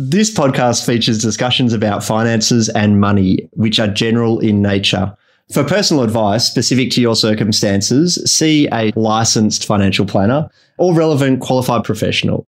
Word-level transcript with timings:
This 0.00 0.32
podcast 0.32 0.86
features 0.86 1.18
discussions 1.18 1.72
about 1.72 2.04
finances 2.04 2.68
and 2.68 3.00
money, 3.00 3.48
which 3.54 3.80
are 3.80 3.88
general 3.88 4.38
in 4.38 4.62
nature. 4.62 5.12
For 5.52 5.64
personal 5.64 6.04
advice 6.04 6.44
specific 6.44 6.92
to 6.92 7.00
your 7.00 7.16
circumstances, 7.16 8.14
see 8.24 8.68
a 8.72 8.92
licensed 8.94 9.66
financial 9.66 10.06
planner 10.06 10.50
or 10.78 10.94
relevant 10.94 11.40
qualified 11.40 11.82
professional. 11.82 12.46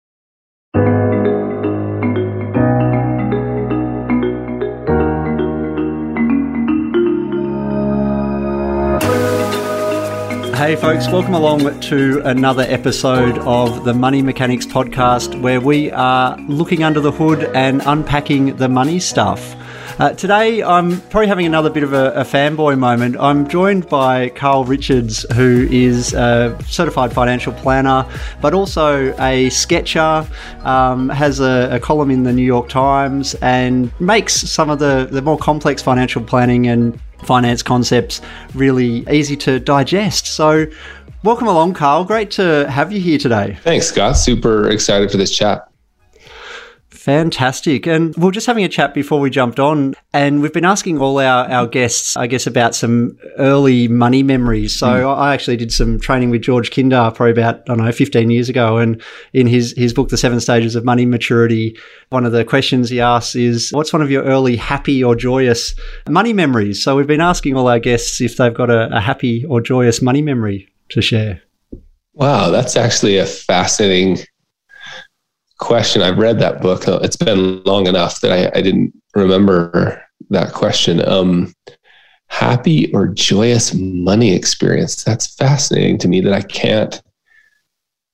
Hey, 10.66 10.76
folks, 10.76 11.08
welcome 11.08 11.36
along 11.36 11.79
to 11.82 12.24
another 12.26 12.63
episode 12.63 13.38
of 13.38 13.86
the 13.86 13.94
Money 13.94 14.24
Mechanics 14.24 14.65
podcast, 14.65 15.40
where 15.40 15.62
we 15.62 15.92
are 15.92 16.40
looking 16.48 16.84
under 16.84 17.00
the 17.00 17.12
hood 17.12 17.44
and 17.54 17.84
unpacking 17.86 18.55
the 18.55 18.68
money 18.68 19.00
stuff. 19.00 19.56
Uh, 20.00 20.14
today, 20.14 20.64
I'm 20.64 21.00
probably 21.02 21.28
having 21.28 21.46
another 21.46 21.70
bit 21.70 21.84
of 21.84 21.94
a, 21.94 22.14
a, 22.14 22.23
fanboy 22.23 22.80
moment. 22.80 23.16
I'm 23.18 23.48
joined 23.48 23.88
by 23.90 24.30
Carl 24.30 24.66
Richards, 24.66 25.23
who 25.36 25.68
is 25.70 26.14
a 26.14 26.58
certified 26.66 27.14
financial 27.14 27.54
planner, 27.54 28.06
but 28.42 28.56
also 28.56 29.16
a 29.22 29.52
sketcher, 29.52 30.28
um, 30.64 31.09
has 31.09 31.40
a, 31.40 31.70
a, 31.76 31.80
column 31.80 32.09
in 32.09 32.23
the 32.23 32.34
New 32.34 32.44
York 32.44 32.70
Times, 32.70 33.36
and 33.36 33.92
makes 34.02 34.34
some 34.34 34.72
of 34.72 34.80
the, 34.80 35.08
the 35.12 35.22
more 35.22 35.38
complex 35.38 35.84
financial 35.84 36.23
planning 36.23 36.68
and 36.68 37.00
finance 37.24 37.64
concepts 37.64 38.22
really 38.54 39.05
easy 39.10 39.36
to 39.38 39.60
digest. 39.60 40.28
So, 40.28 40.66
welcome 41.23 41.48
along, 41.48 41.73
Carl. 41.73 42.04
Great 42.04 42.32
to 42.32 42.70
have 42.70 42.92
you 42.92 43.00
here 43.00 43.18
today. 43.18 43.58
Thanks, 43.62 43.88
Scott. 43.88 44.18
Super 44.18 44.70
excited 44.70 45.12
for 45.12 45.18
this 45.18 45.36
chat. 45.36 45.70
Fantastic. 47.05 47.86
And 47.86 48.16
we 48.16 48.27
are 48.27 48.32
just 48.32 48.48
having 48.48 48.64
a 48.64 48.68
chat 48.68 48.95
before 48.95 49.20
we 49.20 49.30
jumped 49.30 49.59
on, 49.59 49.94
and 50.12 50.41
we've 50.41 50.52
been 50.52 50.66
asking 50.66 51.00
all 51.00 51.20
our, 51.20 51.48
our 51.48 51.67
guests, 51.67 52.17
I 52.17 52.25
guess, 52.25 52.48
about 52.48 52.73
some 52.73 53.16
early 53.38 53.88
money 53.88 54.23
memories. 54.23 54.75
So 54.75 54.88
mm. 54.88 55.16
I 55.16 55.36
actually 55.36 55.58
did 55.58 55.72
some 55.72 56.00
training 56.00 56.31
with 56.31 56.42
George 56.42 56.72
Kinder 56.72 57.11
probably 57.14 57.30
about, 57.30 57.58
I 57.58 57.76
don't 57.76 57.78
know, 57.78 57.92
15 57.92 58.31
years 58.31 58.50
ago. 58.50 58.80
And 58.80 59.00
in 59.33 59.45
his, 59.45 59.76
his 59.78 59.94
book, 59.94 60.09
The 60.09 60.17
Seven 60.17 60.39
Stages 60.39 60.73
of 60.76 60.83
Money 60.83 61.06
Maturity, 61.06 61.78
one 62.09 62.26
of 62.26 62.31
the 62.31 62.44
questions 62.44 62.89
he 62.89 63.00
asks 63.00 63.36
is, 63.36 63.70
What's 63.70 63.94
one 63.94 64.02
of 64.02 64.09
your 64.09 64.23
early 64.23 64.56
happy 64.56 65.03
or 65.03 65.16
joyous 65.16 65.76
money 66.09 66.33
memories? 66.33 66.81
So 66.81 66.95
we've 66.95 67.06
been 67.06 67.22
asking 67.22 67.56
all 67.56 67.67
our 67.67 67.78
guests 67.78 68.20
if 68.20 68.38
they've 68.38 68.52
got 68.52 68.72
a, 68.72 68.92
a 68.92 69.00
happy 69.00 69.45
or 69.45 69.61
joyous 69.61 70.02
money 70.02 70.23
memory 70.23 70.70
to 70.89 71.03
share. 71.03 71.44
Wow, 72.16 72.50
that's 72.50 72.76
actually 72.76 73.20
a 73.20 73.28
fascinating 73.28 74.26
question. 75.59 76.02
I've 76.02 76.17
read 76.17 76.39
that 76.39 76.61
book. 76.61 76.84
It's 76.88 77.16
been 77.16 77.64
long 77.64 77.88
enough 77.88 78.22
that 78.22 78.31
I, 78.31 78.58
I 78.58 78.61
didn't 78.61 78.94
remember 79.16 80.02
that 80.30 80.53
question. 80.53 81.08
Um, 81.08 81.53
happy 82.28 82.94
or 82.94 83.08
joyous 83.08 83.73
money 83.73 84.33
experience. 84.33 85.03
That's 85.03 85.36
fascinating 85.36 85.98
to 86.00 86.08
me 86.08 86.22
that 86.22 86.33
I 86.33 86.42
can't 86.42 87.02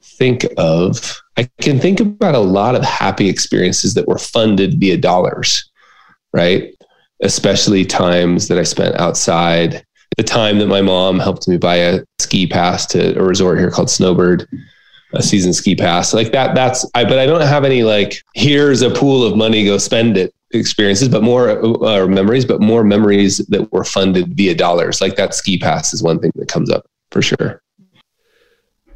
think 0.03 0.45
of. 0.57 1.21
I 1.37 1.49
can 1.61 1.79
think 1.79 1.99
about 1.99 2.35
a 2.35 2.39
lot 2.39 2.75
of 2.75 2.83
happy 2.83 3.29
experiences 3.29 3.93
that 3.95 4.07
were 4.07 4.17
funded 4.17 4.79
via 4.79 4.97
dollars, 4.97 5.69
right? 6.33 6.75
Especially 7.23 7.85
times 7.85 8.47
that 8.47 8.57
I 8.57 8.63
spent 8.63 8.95
outside. 8.95 9.85
The 10.17 10.23
time 10.23 10.59
that 10.59 10.67
my 10.67 10.81
mom 10.81 11.19
helped 11.19 11.47
me 11.47 11.57
buy 11.57 11.75
a 11.77 12.01
ski 12.19 12.45
pass 12.45 12.85
to 12.87 13.17
a 13.17 13.23
resort 13.23 13.59
here 13.59 13.71
called 13.71 13.89
Snowbird 13.89 14.47
a 15.13 15.21
season 15.21 15.53
ski 15.53 15.75
pass. 15.75 16.13
Like 16.13 16.31
that 16.31 16.55
that's 16.55 16.85
i 16.95 17.03
but 17.03 17.19
i 17.19 17.25
don't 17.25 17.41
have 17.41 17.65
any 17.65 17.83
like 17.83 18.23
here's 18.33 18.81
a 18.81 18.89
pool 18.89 19.23
of 19.23 19.35
money 19.37 19.65
go 19.65 19.77
spend 19.77 20.17
it 20.17 20.33
experiences 20.53 21.07
but 21.07 21.23
more 21.23 21.49
uh, 21.85 22.05
memories 22.07 22.45
but 22.45 22.61
more 22.61 22.83
memories 22.83 23.37
that 23.49 23.71
were 23.71 23.83
funded 23.83 24.35
via 24.35 24.55
dollars. 24.55 25.01
Like 25.01 25.15
that 25.15 25.33
ski 25.33 25.57
pass 25.57 25.93
is 25.93 26.03
one 26.03 26.19
thing 26.19 26.31
that 26.35 26.47
comes 26.47 26.69
up 26.69 26.85
for 27.11 27.21
sure 27.21 27.61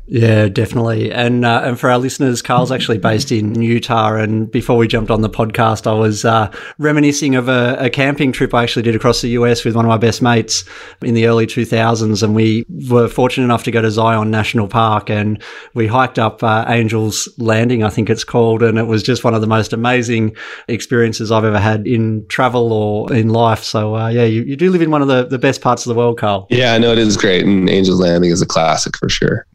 yeah, 0.07 0.47
definitely. 0.49 1.11
And 1.11 1.43
uh, 1.43 1.61
and 1.63 1.79
for 1.79 1.89
our 1.89 1.97
listeners, 1.97 2.43
Carl's 2.43 2.71
actually 2.71 2.99
based 2.99 3.31
in 3.31 3.59
Utah. 3.59 4.16
And 4.16 4.51
before 4.51 4.77
we 4.77 4.88
jumped 4.88 5.09
on 5.09 5.21
the 5.21 5.29
podcast, 5.29 5.88
I 5.88 5.93
was 5.93 6.23
uh, 6.23 6.51
reminiscing 6.77 7.35
of 7.35 7.49
a, 7.49 7.75
a, 7.79 7.89
camping 7.89 8.31
trip 8.31 8.53
I 8.53 8.63
actually 8.63 8.83
did 8.83 8.95
across 8.95 9.21
the 9.21 9.29
US 9.29 9.65
with 9.65 9.75
one 9.75 9.83
of 9.83 9.89
my 9.89 9.97
best 9.97 10.21
mates 10.21 10.63
in 11.01 11.15
the 11.15 11.25
early 11.25 11.47
2000s. 11.47 12.21
And 12.21 12.35
we 12.35 12.65
were 12.89 13.07
fortunate 13.07 13.45
enough 13.45 13.63
to 13.63 13.71
go 13.71 13.81
to 13.81 13.89
Zion 13.89 14.29
National 14.29 14.67
Park 14.67 15.09
and 15.09 15.41
we 15.73 15.88
hiked 15.88 16.19
up 16.19 16.44
uh, 16.44 16.65
Angel's 16.67 17.27
Landing, 17.39 17.83
I 17.83 17.89
think 17.89 18.09
it's 18.09 18.23
called. 18.23 18.61
And 18.61 18.77
it 18.77 18.85
was 18.85 19.01
just 19.01 19.23
one 19.23 19.33
of 19.33 19.41
the 19.41 19.47
most 19.47 19.73
amazing 19.73 20.35
experiences 20.67 21.31
I've 21.31 21.45
ever 21.45 21.59
had 21.59 21.88
in 21.88 22.27
travel 22.27 22.71
or 22.71 23.11
in 23.11 23.29
life. 23.29 23.63
So, 23.63 23.95
uh, 23.95 24.09
yeah, 24.09 24.25
you, 24.25 24.44
you 24.44 24.55
do 24.55 24.69
live 24.69 24.83
in 24.83 24.91
one 24.91 25.01
of 25.01 25.07
the, 25.07 25.25
the 25.25 25.39
best 25.39 25.61
parts 25.61 25.83
of 25.85 25.89
the 25.89 25.95
world, 25.95 26.19
Carl. 26.19 26.45
Yeah, 26.51 26.73
I 26.73 26.77
know 26.77 26.91
it 26.91 26.99
is 26.99 27.17
great. 27.17 27.44
And 27.44 27.67
Angel's 27.69 27.99
Landing 27.99 28.29
is 28.29 28.44
a 28.44 28.45
classic 28.45 28.97
for 28.97 29.09
sure. 29.09 29.47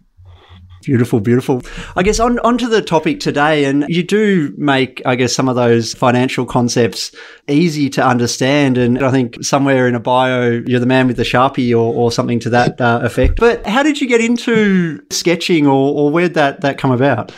Beautiful, 0.82 1.20
beautiful. 1.20 1.62
I 1.94 2.02
guess 2.02 2.18
on 2.18 2.38
onto 2.38 2.66
the 2.66 2.80
topic 2.80 3.20
today, 3.20 3.64
and 3.66 3.84
you 3.88 4.02
do 4.02 4.54
make, 4.56 5.02
I 5.04 5.14
guess, 5.14 5.34
some 5.34 5.46
of 5.46 5.54
those 5.54 5.92
financial 5.92 6.46
concepts 6.46 7.14
easy 7.48 7.90
to 7.90 8.06
understand. 8.06 8.78
And 8.78 9.02
I 9.02 9.10
think 9.10 9.44
somewhere 9.44 9.86
in 9.86 9.94
a 9.94 10.00
bio, 10.00 10.62
you're 10.66 10.80
the 10.80 10.86
man 10.86 11.06
with 11.06 11.18
the 11.18 11.22
sharpie 11.22 11.72
or, 11.72 11.94
or 11.94 12.10
something 12.10 12.40
to 12.40 12.50
that 12.50 12.80
uh, 12.80 13.00
effect. 13.02 13.38
But 13.38 13.66
how 13.66 13.82
did 13.82 14.00
you 14.00 14.08
get 14.08 14.22
into 14.22 15.02
sketching, 15.10 15.66
or, 15.66 15.94
or 15.94 16.10
where'd 16.10 16.34
that 16.34 16.62
that 16.62 16.78
come 16.78 16.92
about? 16.92 17.30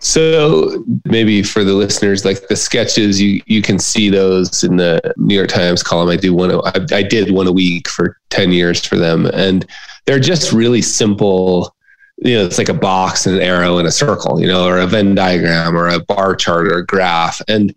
So 0.00 0.84
maybe 1.04 1.42
for 1.42 1.62
the 1.64 1.74
listeners, 1.74 2.24
like 2.24 2.48
the 2.48 2.56
sketches, 2.56 3.20
you 3.20 3.42
you 3.46 3.62
can 3.62 3.78
see 3.78 4.10
those 4.10 4.64
in 4.64 4.76
the 4.76 5.00
New 5.16 5.36
York 5.36 5.50
Times 5.50 5.84
column. 5.84 6.08
I 6.08 6.16
do 6.16 6.34
one. 6.34 6.52
I, 6.52 6.86
I 6.92 7.02
did 7.02 7.30
one 7.30 7.46
a 7.46 7.52
week 7.52 7.88
for 7.88 8.16
ten 8.30 8.50
years 8.50 8.84
for 8.84 8.96
them, 8.96 9.26
and 9.26 9.64
they're 10.06 10.18
just 10.18 10.52
really 10.52 10.82
simple 10.82 11.74
you 12.20 12.34
know, 12.34 12.44
it's 12.44 12.58
like 12.58 12.68
a 12.68 12.74
box 12.74 13.26
and 13.26 13.36
an 13.36 13.42
arrow 13.42 13.78
and 13.78 13.86
a 13.86 13.92
circle, 13.92 14.40
you 14.40 14.46
know, 14.46 14.66
or 14.66 14.78
a 14.78 14.86
Venn 14.86 15.14
diagram 15.14 15.76
or 15.76 15.88
a 15.88 16.00
bar 16.00 16.34
chart 16.34 16.66
or 16.66 16.78
a 16.78 16.86
graph. 16.86 17.40
And 17.46 17.74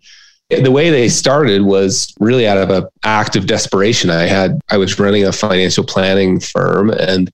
the 0.50 0.70
way 0.70 0.90
they 0.90 1.08
started 1.08 1.62
was 1.62 2.12
really 2.18 2.46
out 2.46 2.58
of 2.58 2.70
an 2.70 2.88
act 3.04 3.36
of 3.36 3.46
desperation. 3.46 4.10
I 4.10 4.22
had, 4.22 4.60
I 4.68 4.78
was 4.78 4.98
running 4.98 5.24
a 5.24 5.32
financial 5.32 5.84
planning 5.84 6.40
firm 6.40 6.90
and 6.90 7.32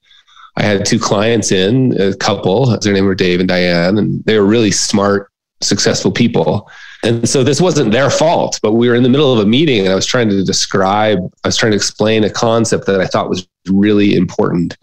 I 0.55 0.63
had 0.63 0.85
two 0.85 0.99
clients 0.99 1.51
in, 1.51 1.99
a 1.99 2.15
couple, 2.15 2.77
their 2.79 2.93
name 2.93 3.05
were 3.05 3.15
Dave 3.15 3.39
and 3.39 3.49
Diane, 3.49 3.97
and 3.97 4.23
they 4.25 4.37
were 4.37 4.45
really 4.45 4.71
smart, 4.71 5.31
successful 5.61 6.11
people. 6.11 6.69
And 7.03 7.27
so 7.27 7.43
this 7.43 7.61
wasn't 7.61 7.91
their 7.91 8.09
fault, 8.09 8.59
but 8.61 8.73
we 8.73 8.89
were 8.89 8.95
in 8.95 9.03
the 9.03 9.09
middle 9.09 9.33
of 9.33 9.39
a 9.39 9.45
meeting 9.45 9.79
and 9.79 9.89
I 9.89 9.95
was 9.95 10.05
trying 10.05 10.29
to 10.29 10.43
describe, 10.43 11.19
I 11.43 11.47
was 11.47 11.57
trying 11.57 11.71
to 11.71 11.77
explain 11.77 12.23
a 12.23 12.29
concept 12.29 12.85
that 12.85 13.01
I 13.01 13.07
thought 13.07 13.29
was 13.29 13.47
really 13.67 14.15
important 14.15 14.77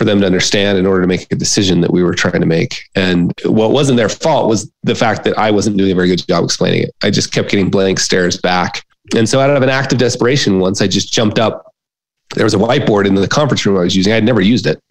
for 0.00 0.06
them 0.06 0.18
to 0.18 0.24
understand 0.24 0.78
in 0.78 0.86
order 0.86 1.02
to 1.02 1.06
make 1.06 1.30
a 1.30 1.36
decision 1.36 1.82
that 1.82 1.92
we 1.92 2.02
were 2.02 2.14
trying 2.14 2.40
to 2.40 2.46
make. 2.46 2.88
And 2.94 3.34
what 3.44 3.72
wasn't 3.72 3.98
their 3.98 4.08
fault 4.08 4.48
was 4.48 4.72
the 4.82 4.94
fact 4.94 5.24
that 5.24 5.36
I 5.36 5.50
wasn't 5.50 5.76
doing 5.76 5.92
a 5.92 5.94
very 5.94 6.08
good 6.08 6.26
job 6.26 6.42
explaining 6.42 6.84
it. 6.84 6.94
I 7.02 7.10
just 7.10 7.34
kept 7.34 7.50
getting 7.50 7.68
blank 7.68 8.00
stares 8.00 8.38
back. 8.38 8.82
And 9.14 9.28
so 9.28 9.40
out 9.40 9.54
of 9.54 9.62
an 9.62 9.68
act 9.68 9.92
of 9.92 9.98
desperation, 9.98 10.58
once 10.58 10.80
I 10.80 10.86
just 10.86 11.12
jumped 11.12 11.38
up, 11.38 11.74
there 12.34 12.46
was 12.46 12.54
a 12.54 12.56
whiteboard 12.56 13.06
in 13.06 13.14
the 13.14 13.28
conference 13.28 13.66
room 13.66 13.76
I 13.76 13.80
was 13.80 13.94
using. 13.94 14.10
I 14.10 14.14
had 14.14 14.24
never 14.24 14.40
used 14.40 14.66
it. 14.66 14.82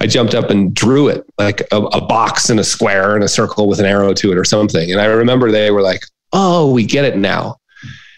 I 0.00 0.08
jumped 0.08 0.34
up 0.34 0.50
and 0.50 0.74
drew 0.74 1.06
it 1.06 1.24
like 1.38 1.60
a, 1.70 1.76
a 1.76 2.04
box 2.04 2.50
and 2.50 2.58
a 2.58 2.64
square 2.64 3.14
and 3.14 3.22
a 3.22 3.28
circle 3.28 3.68
with 3.68 3.78
an 3.78 3.86
arrow 3.86 4.12
to 4.12 4.32
it 4.32 4.36
or 4.36 4.44
something. 4.44 4.90
And 4.90 5.00
I 5.00 5.04
remember 5.04 5.52
they 5.52 5.70
were 5.70 5.82
like, 5.82 6.02
"Oh, 6.32 6.72
we 6.72 6.84
get 6.84 7.04
it 7.04 7.16
now." 7.16 7.58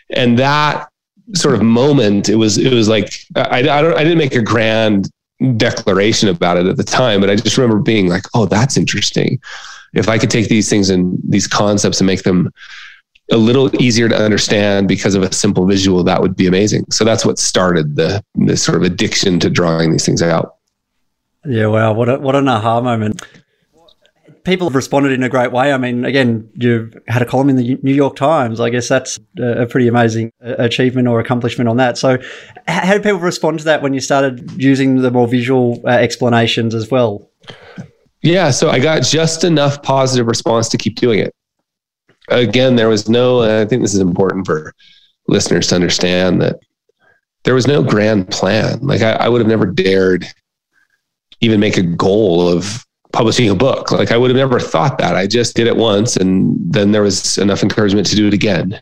And 0.09 0.39
that 0.39 0.89
sort 1.35 1.55
of 1.55 1.61
moment, 1.63 2.31
it 2.31 2.37
was 2.37 2.57
it 2.57 2.73
was 2.73 2.89
like 2.89 3.13
I, 3.37 3.59
I 3.59 3.83
don't 3.83 3.95
I 3.95 4.05
didn't 4.05 4.19
make 4.19 4.35
a 4.35 4.43
grand 4.43 5.11
declaration 5.57 6.29
about 6.29 6.57
it 6.57 6.67
at 6.67 6.77
the 6.77 6.85
time, 6.85 7.21
but 7.21 7.31
I 7.31 7.37
just 7.37 7.57
remember 7.57 7.83
being 7.83 8.09
like, 8.09 8.25
oh, 8.35 8.47
that's 8.47 8.77
interesting. 8.77 9.41
If 9.95 10.09
I 10.09 10.19
could 10.19 10.31
take 10.31 10.49
these 10.49 10.69
things 10.69 10.91
and 10.91 11.19
these 11.27 11.47
concepts 11.47 12.01
and 12.01 12.07
make 12.07 12.23
them 12.23 12.53
a 13.33 13.37
little 13.37 13.75
easier 13.81 14.09
to 14.09 14.17
understand 14.17 14.89
because 14.89 15.15
of 15.15 15.23
a 15.23 15.33
simple 15.33 15.67
visual, 15.67 16.03
that 16.05 16.21
would 16.21 16.37
be 16.37 16.47
amazing. 16.47 16.85
So 16.91 17.05
that's 17.05 17.25
what 17.25 17.39
started 17.39 17.97
the 17.97 18.23
sort 18.57 18.77
of 18.77 18.83
addiction 18.83 19.41
to 19.41 19.51
drawing 19.51 19.93
these 19.93 20.05
things 20.05 20.23
out. 20.23 20.57
Yeah, 21.45 21.67
wow, 21.67 21.93
what 21.95 22.09
a, 22.09 22.19
what 22.19 22.37
an 22.37 22.49
aha 22.49 22.81
moment 22.81 23.23
people 24.51 24.67
have 24.67 24.75
responded 24.75 25.13
in 25.13 25.23
a 25.23 25.29
great 25.29 25.53
way. 25.53 25.73
I 25.73 25.79
mean, 25.79 26.05
again, 26.05 26.51
you've 26.55 26.97
had 27.07 27.23
a 27.23 27.25
column 27.25 27.51
in 27.51 27.57
the 27.57 27.79
New 27.85 27.95
York 27.95 28.17
Times. 28.17 28.59
I 28.59 28.69
guess 28.69 28.89
that's 28.89 29.17
a 29.39 29.65
pretty 29.67 29.87
amazing 29.87 30.33
uh, 30.45 30.57
achievement 30.59 31.07
or 31.07 31.21
accomplishment 31.21 31.69
on 31.69 31.77
that. 31.77 31.97
So, 31.97 32.19
how 32.67 32.93
did 32.93 33.05
people 33.05 33.21
respond 33.21 33.61
to 33.61 33.65
that 33.67 33.81
when 33.81 33.95
you 33.95 34.01
started 34.01 34.51
using 34.61 35.03
the 35.03 35.11
more 35.13 35.29
visual 35.29 35.81
uh, 35.85 35.91
explanations 35.91 36.75
as 36.75 36.91
well? 36.91 37.31
Yeah, 38.23 38.51
so 38.51 38.71
I 38.71 38.81
got 38.81 39.05
just 39.05 39.45
enough 39.45 39.83
positive 39.85 40.27
response 40.27 40.69
to 40.71 40.77
keep 40.77 40.97
doing 40.97 41.21
it. 41.21 41.33
Again, 42.29 42.75
there 42.75 42.89
was 42.89 43.09
no, 43.09 43.43
I 43.43 43.65
think 43.67 43.83
this 43.83 43.95
is 43.95 44.01
important 44.01 44.47
for 44.47 44.75
listeners 45.29 45.69
to 45.69 45.77
understand 45.77 46.43
that 46.43 46.59
there 47.45 47.55
was 47.55 47.69
no 47.69 47.85
grand 47.85 48.29
plan. 48.31 48.81
Like, 48.81 49.01
I, 49.01 49.13
I 49.13 49.29
would 49.29 49.41
have 49.41 49.49
never 49.49 49.67
dared 49.67 50.27
even 51.41 51.61
make 51.61 51.79
a 51.79 51.83
goal 51.83 52.49
of 52.49 52.85
publishing 53.13 53.49
a 53.51 53.55
book. 53.55 53.91
Like 53.91 54.13
I 54.13 54.17
would 54.17 54.31
have 54.31 54.37
never 54.37 54.61
thought 54.61 54.99
that. 54.99 55.17
I 55.17 55.27
just 55.27 55.57
did 55.57 55.67
it 55.67 55.77
once 55.77 56.17
and 56.17 56.57
then 56.73 56.93
there 56.93 57.03
was 57.03 57.39
enough 57.39 57.63
encouragement 57.63 58.07
to 58.09 58.17
do 58.17 58.29
it 58.29 58.35
again. 58.35 58.81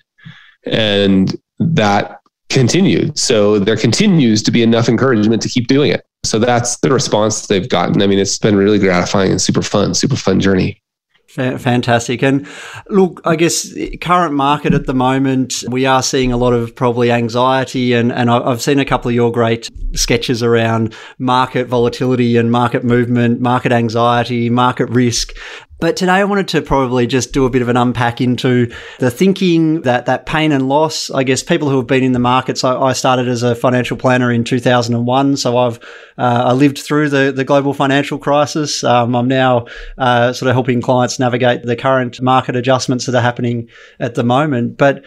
And 0.65 1.35
that 1.59 2.21
continued. 2.51 3.19
So 3.19 3.59
there 3.59 3.77
continues 3.77 4.43
to 4.43 4.51
be 4.51 4.63
enough 4.63 4.89
encouragement 4.89 5.43
to 5.43 5.49
keep 5.49 5.67
doing 5.67 5.91
it. 5.91 6.05
So 6.25 6.39
that's 6.39 6.79
the 6.79 6.91
response 6.91 7.47
they've 7.47 7.69
gotten. 7.69 8.03
I 8.03 8.07
mean, 8.07 8.19
it's 8.19 8.39
been 8.39 8.57
really 8.57 8.79
gratifying 8.79 9.31
and 9.31 9.41
super 9.41 9.63
fun, 9.63 9.95
super 9.95 10.17
fun 10.17 10.41
journey. 10.41 10.83
Fantastic. 11.29 12.23
And 12.23 12.47
look, 12.89 13.21
I 13.25 13.37
guess 13.37 13.75
current 14.01 14.33
market 14.33 14.73
at 14.73 14.87
the 14.87 14.95
moment, 14.95 15.63
we 15.69 15.85
are 15.85 16.03
seeing 16.03 16.33
a 16.33 16.39
lot 16.39 16.55
of 16.55 16.75
probably 16.75 17.13
anxiety. 17.13 17.93
And, 17.93 18.11
and 18.11 18.31
I've 18.31 18.63
seen 18.63 18.79
a 18.79 18.85
couple 18.87 19.11
of 19.11 19.15
your 19.15 19.31
great 19.31 19.69
sketches 19.93 20.43
around 20.43 20.95
market 21.19 21.67
volatility 21.67 22.39
and 22.39 22.51
market 22.51 22.83
movement, 22.83 23.41
market 23.41 23.73
anxiety, 23.73 24.49
market 24.49 24.89
risk. 24.89 25.35
But 25.81 25.97
today 25.97 26.15
I 26.15 26.25
wanted 26.25 26.49
to 26.49 26.63
probably 26.63 27.07
just 27.07 27.33
do 27.33 27.47
a 27.47 27.51
bit 27.51 27.63
of 27.63 27.69
an 27.69 27.77
unpack 27.77 28.21
into 28.21 28.73
the 28.99 29.13
thinking 29.13 29.83
that 29.83 30.07
that 30.07 30.27
pain 30.27 30.51
and 30.51 30.69
loss. 30.69 31.09
I 31.09 31.23
guess 31.23 31.45
people 31.45 31.71
who 31.71 31.77
have 31.77 31.87
been 31.87 32.03
in 32.03 32.11
the 32.11 32.19
markets. 32.19 32.65
I, 32.65 32.77
I 32.77 32.93
started 32.95 33.29
as 33.29 33.45
a 33.45 33.55
financial 33.55 33.97
planner 33.97 34.33
in 34.33 34.43
2001, 34.43 35.37
so 35.37 35.57
I've 35.57 35.79
uh, 36.19 36.47
I 36.47 36.53
lived 36.53 36.79
through 36.79 37.11
the 37.11 37.31
the 37.31 37.45
global 37.45 37.75
financial 37.75 38.19
crisis. 38.19 38.83
Um, 38.83 39.15
I'm 39.15 39.29
now 39.29 39.67
uh, 39.97 40.33
sort 40.33 40.49
of 40.49 40.57
helping 40.57 40.83
clients 40.83 41.21
navigate 41.29 41.63
the 41.63 41.77
current 41.77 42.21
market 42.21 42.57
adjustments 42.57 43.07
that 43.07 43.15
are 43.15 43.23
happening 43.23 43.69
at 44.01 44.15
the 44.15 44.25
moment. 44.25 44.77
But 44.77 45.05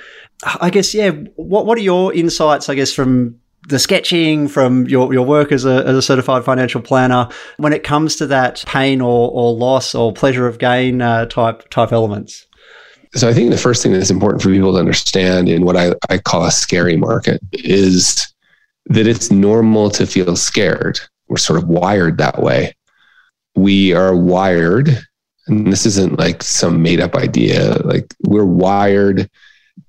I 0.59 0.69
guess 0.69 0.93
yeah, 0.93 1.11
what 1.35 1.65
what 1.65 1.77
are 1.77 1.81
your 1.81 2.13
insights? 2.13 2.69
I 2.69 2.75
guess 2.75 2.93
from 2.93 3.39
the 3.69 3.79
sketching 3.79 4.47
from 4.47 4.87
your, 4.87 5.13
your 5.13 5.25
work 5.25 5.51
as 5.51 5.65
a, 5.65 5.85
as 5.85 5.95
a 5.95 6.01
certified 6.01 6.43
financial 6.43 6.81
planner 6.81 7.29
when 7.57 7.73
it 7.73 7.83
comes 7.83 8.15
to 8.15 8.27
that 8.27 8.63
pain 8.65 9.01
or, 9.01 9.29
or 9.31 9.53
loss 9.53 9.93
or 9.93 10.11
pleasure 10.11 10.47
of 10.47 10.57
gain 10.57 11.01
uh, 11.01 11.25
type 11.25 11.69
type 11.69 11.91
elements? 11.91 12.47
So 13.13 13.29
I 13.29 13.33
think 13.33 13.51
the 13.51 13.57
first 13.57 13.83
thing 13.83 13.91
that's 13.91 14.09
important 14.09 14.41
for 14.41 14.49
people 14.49 14.71
to 14.73 14.79
understand 14.79 15.49
in 15.49 15.65
what 15.65 15.75
I, 15.75 15.93
I 16.09 16.17
call 16.17 16.45
a 16.45 16.51
scary 16.51 16.95
market 16.95 17.41
is 17.51 18.33
that 18.85 19.05
it's 19.05 19.31
normal 19.31 19.89
to 19.91 20.07
feel 20.07 20.35
scared. 20.35 20.99
We're 21.27 21.37
sort 21.37 21.61
of 21.61 21.67
wired 21.67 22.17
that 22.17 22.41
way. 22.41 22.73
We 23.55 23.93
are 23.93 24.15
wired, 24.15 24.97
and 25.51 25.71
this 25.71 25.85
isn't 25.85 26.17
like 26.17 26.41
some 26.41 26.81
made 26.81 27.01
up 27.01 27.15
idea, 27.15 27.75
like 27.83 28.13
we're 28.23 28.45
wired 28.45 29.29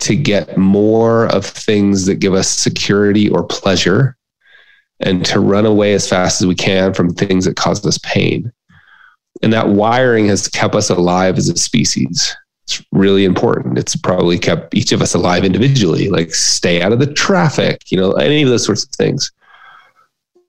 to 0.00 0.16
get 0.16 0.58
more 0.58 1.26
of 1.26 1.46
things 1.46 2.06
that 2.06 2.16
give 2.16 2.34
us 2.34 2.48
security 2.48 3.28
or 3.28 3.44
pleasure 3.44 4.16
and 5.00 5.24
to 5.24 5.40
run 5.40 5.66
away 5.66 5.94
as 5.94 6.08
fast 6.08 6.40
as 6.40 6.46
we 6.46 6.54
can 6.54 6.92
from 6.92 7.14
things 7.14 7.44
that 7.44 7.56
cause 7.56 7.84
us 7.86 7.98
pain. 7.98 8.52
And 9.42 9.52
that 9.52 9.68
wiring 9.68 10.26
has 10.26 10.48
kept 10.48 10.74
us 10.74 10.90
alive 10.90 11.38
as 11.38 11.48
a 11.48 11.56
species. 11.56 12.36
It's 12.64 12.84
really 12.92 13.24
important. 13.24 13.78
It's 13.78 13.96
probably 13.96 14.38
kept 14.38 14.74
each 14.74 14.92
of 14.92 15.02
us 15.02 15.14
alive 15.14 15.44
individually, 15.44 16.08
like 16.08 16.34
stay 16.34 16.82
out 16.82 16.92
of 16.92 17.00
the 17.00 17.12
traffic, 17.12 17.90
you 17.90 17.98
know, 17.98 18.12
any 18.12 18.42
of 18.42 18.48
those 18.48 18.64
sorts 18.64 18.84
of 18.84 18.90
things. 18.90 19.32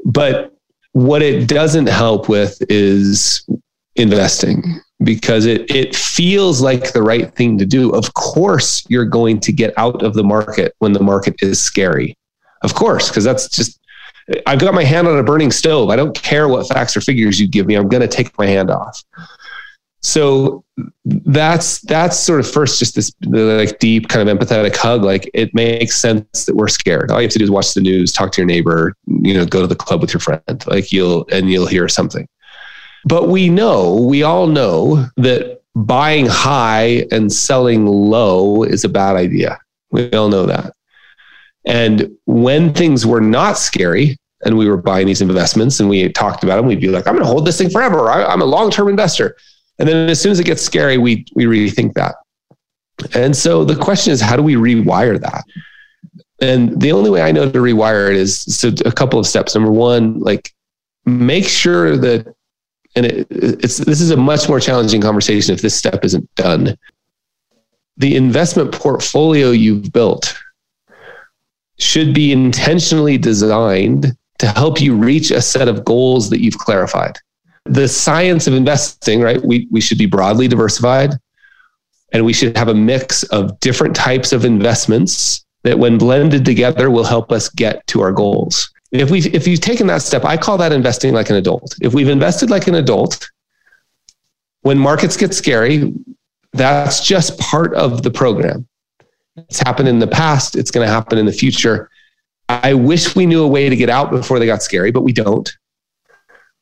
But 0.06 0.56
what 0.92 1.22
it 1.22 1.48
doesn't 1.48 1.88
help 1.88 2.30
with 2.30 2.62
is 2.70 3.48
investing 3.96 4.82
because 5.04 5.46
it 5.46 5.70
it 5.70 5.96
feels 5.96 6.62
like 6.62 6.94
the 6.94 7.04
right 7.04 7.34
thing 7.36 7.58
to 7.58 7.66
do. 7.66 7.92
Of 7.92 8.14
course, 8.14 8.86
you're 8.90 9.06
going 9.06 9.40
to 9.42 9.52
get 9.52 9.74
out 9.78 10.04
of 10.04 10.14
the 10.14 10.24
market 10.24 10.76
when 10.80 10.94
the 10.94 11.04
market 11.04 11.36
is 11.42 11.62
scary. 11.62 12.18
Of 12.62 12.74
course, 12.74 13.10
because 13.10 13.24
that's 13.24 13.50
just 13.50 13.80
I've 14.46 14.60
got 14.60 14.74
my 14.74 14.84
hand 14.84 15.08
on 15.08 15.18
a 15.18 15.24
burning 15.24 15.52
stove. 15.52 15.90
I 15.90 15.96
don't 15.96 16.16
care 16.16 16.48
what 16.48 16.68
facts 16.68 16.96
or 16.96 17.02
figures 17.02 17.40
you 17.40 17.48
give 17.48 17.68
me. 17.68 17.76
I'm 17.76 17.90
going 17.90 18.02
to 18.02 18.08
take 18.08 18.38
my 18.38 18.48
hand 18.48 18.72
off. 18.72 19.04
So 20.02 20.66
that's 21.06 21.80
that's 21.82 22.20
sort 22.20 22.42
of 22.42 22.50
first 22.50 22.78
just 22.78 22.96
this 22.96 23.14
like 23.26 23.80
deep 23.80 24.10
kind 24.10 24.28
of 24.28 24.38
empathetic 24.38 24.76
hug. 24.76 25.02
Like 25.02 25.30
it 25.34 25.54
makes 25.54 25.96
sense 25.96 26.46
that 26.46 26.56
we're 26.56 26.68
scared. 26.68 27.10
All 27.10 27.22
you 27.22 27.26
have 27.26 27.32
to 27.34 27.40
do 27.40 27.46
is 27.46 27.52
watch 27.52 27.74
the 27.74 27.82
news, 27.82 28.12
talk 28.12 28.34
to 28.34 28.42
your 28.42 28.46
neighbor, 28.46 28.96
you 29.08 29.34
know, 29.34 29.46
go 29.46 29.62
to 29.62 29.68
the 29.68 29.78
club 29.78 30.02
with 30.02 30.14
your 30.14 30.20
friend. 30.20 30.64
Like 30.68 30.92
you'll 30.92 31.26
and 31.32 31.50
you'll 31.50 31.68
hear 31.68 31.88
something. 31.88 32.28
But 33.06 33.28
we 33.28 33.50
know, 33.50 33.96
we 33.96 34.24
all 34.24 34.48
know 34.48 35.08
that 35.18 35.62
buying 35.76 36.26
high 36.26 37.06
and 37.12 37.32
selling 37.32 37.86
low 37.86 38.64
is 38.64 38.84
a 38.84 38.90
bad 38.90 39.16
idea. 39.16 39.60
We 39.92 40.12
all 40.12 40.30
know 40.30 40.46
that. 40.46 40.74
And 41.66 42.12
when 42.26 42.74
things 42.74 43.06
were 43.06 43.22
not 43.22 43.58
scary 43.58 44.18
and 44.46 44.58
we 44.58 44.68
were 44.68 44.78
buying 44.78 45.08
these 45.08 45.22
investments 45.22 45.80
and 45.80 45.90
we 45.90 46.10
talked 46.12 46.44
about 46.44 46.58
them, 46.58 46.66
we'd 46.66 46.82
be 46.82 46.90
like, 46.90 47.08
I'm 47.08 47.14
going 47.14 47.26
to 47.26 47.32
hold 47.32 47.46
this 47.46 47.58
thing 47.58 47.70
forever. 47.70 48.10
I, 48.10 48.32
am 48.32 48.42
a 48.42 48.46
long 48.46 48.70
term 48.70 48.90
investor. 48.90 49.36
And 49.80 49.88
then 49.88 50.10
as 50.10 50.22
soon 50.22 50.32
as 50.32 50.40
it 50.40 50.46
gets 50.46 50.62
scary, 50.62 50.98
we, 50.98 51.26
we 51.36 51.46
rethink 51.46 51.94
that. 51.94 52.16
And 53.16 53.36
so 53.36 53.66
the 53.66 53.76
question 53.76 54.14
is, 54.14 54.22
how 54.22 54.36
do 54.36 54.44
we 54.44 54.56
rewire 54.56 55.20
that? 55.20 55.44
And 56.42 56.80
the 56.82 56.92
only 56.92 57.10
way 57.10 57.22
I 57.22 57.32
know 57.32 57.50
to 57.50 57.60
rewire 57.60 58.10
it 58.10 58.18
is 58.18 58.42
so 58.42 58.72
a 58.86 58.92
couple 58.92 59.20
of 59.20 59.26
steps. 59.26 59.56
Number 59.56 59.72
one, 59.72 60.20
like 60.20 60.54
make 61.06 61.46
sure 61.46 61.98
that 61.98 62.34
and 62.96 63.06
it, 63.06 63.28
it's 63.30 63.78
this 63.78 64.02
is 64.02 64.12
a 64.12 64.18
much 64.18 64.48
more 64.48 64.60
challenging 64.60 65.02
conversation 65.02 65.54
if 65.54 65.62
this 65.62 65.76
step 65.76 66.04
isn't 66.06 66.34
done. 66.36 66.78
The 67.98 68.16
investment 68.16 68.72
portfolio 68.72 69.52
you've 69.52 69.92
built 69.92 70.36
should 71.80 72.14
be 72.14 72.32
intentionally 72.32 73.18
designed 73.18 74.16
to 74.40 74.48
help 74.48 74.82
you 74.82 74.96
reach 74.96 75.32
a 75.32 75.42
set 75.42 75.68
of 75.68 75.86
goals 75.86 76.30
that 76.30 76.42
you've 76.42 76.58
clarified. 76.58 77.18
The 77.66 77.88
science 77.88 78.48
of 78.48 78.54
investing, 78.54 79.22
right? 79.22 79.44
We, 79.44 79.68
we 79.72 79.80
should 79.80 79.98
be 79.98 80.06
broadly 80.06 80.48
diversified 80.48 81.14
and 82.12 82.26
we 82.26 82.34
should 82.34 82.56
have 82.58 82.68
a 82.68 82.74
mix 82.74 83.24
of 83.24 83.60
different 83.60 83.96
types 83.96 84.32
of 84.34 84.46
investments 84.46 85.46
that, 85.64 85.80
when 85.80 85.98
blended 85.98 86.46
together, 86.46 86.92
will 86.92 87.04
help 87.04 87.32
us 87.32 87.50
get 87.50 87.86
to 87.88 88.02
our 88.02 88.12
goals 88.12 88.72
if 88.94 89.10
we 89.10 89.20
if 89.20 89.48
you've 89.48 89.60
taken 89.60 89.88
that 89.88 90.02
step, 90.02 90.24
I 90.24 90.38
call 90.38 90.58
that 90.60 90.72
investing 90.72 91.14
like 91.14 91.30
an 91.30 91.36
adult. 91.36 91.76
If 91.82 91.94
we've 91.94 92.10
invested 92.10 92.50
like 92.50 92.68
an 92.68 92.76
adult, 92.76 93.30
when 94.62 94.78
markets 94.78 95.18
get 95.18 95.34
scary, 95.34 95.94
that's 96.54 97.06
just 97.06 97.40
part 97.40 97.74
of 97.74 98.04
the 98.04 98.12
program. 98.12 98.68
It's 99.36 99.60
happened 99.60 99.90
in 99.90 99.98
the 99.98 100.08
past, 100.08 100.56
it's 100.56 100.70
going 100.70 100.86
to 100.86 100.94
happen 100.94 101.18
in 101.18 101.26
the 101.26 101.32
future. 101.32 101.90
I 102.50 102.76
wish 102.76 103.16
we 103.16 103.26
knew 103.26 103.44
a 103.44 103.48
way 103.48 103.68
to 103.68 103.76
get 103.76 103.90
out 103.90 104.12
before 104.12 104.38
they 104.38 104.46
got 104.46 104.62
scary, 104.62 104.92
but 104.92 105.02
we 105.02 105.12
don't. 105.12 105.52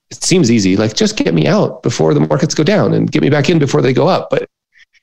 It 0.09 0.23
seems 0.23 0.49
easy, 0.49 0.77
like 0.77 0.93
just 0.95 1.17
get 1.17 1.33
me 1.33 1.47
out 1.47 1.83
before 1.83 2.13
the 2.13 2.21
markets 2.21 2.53
go 2.53 2.63
down 2.63 2.93
and 2.93 3.11
get 3.11 3.21
me 3.21 3.29
back 3.29 3.49
in 3.49 3.59
before 3.59 3.81
they 3.81 3.93
go 3.93 4.07
up. 4.07 4.29
But 4.29 4.49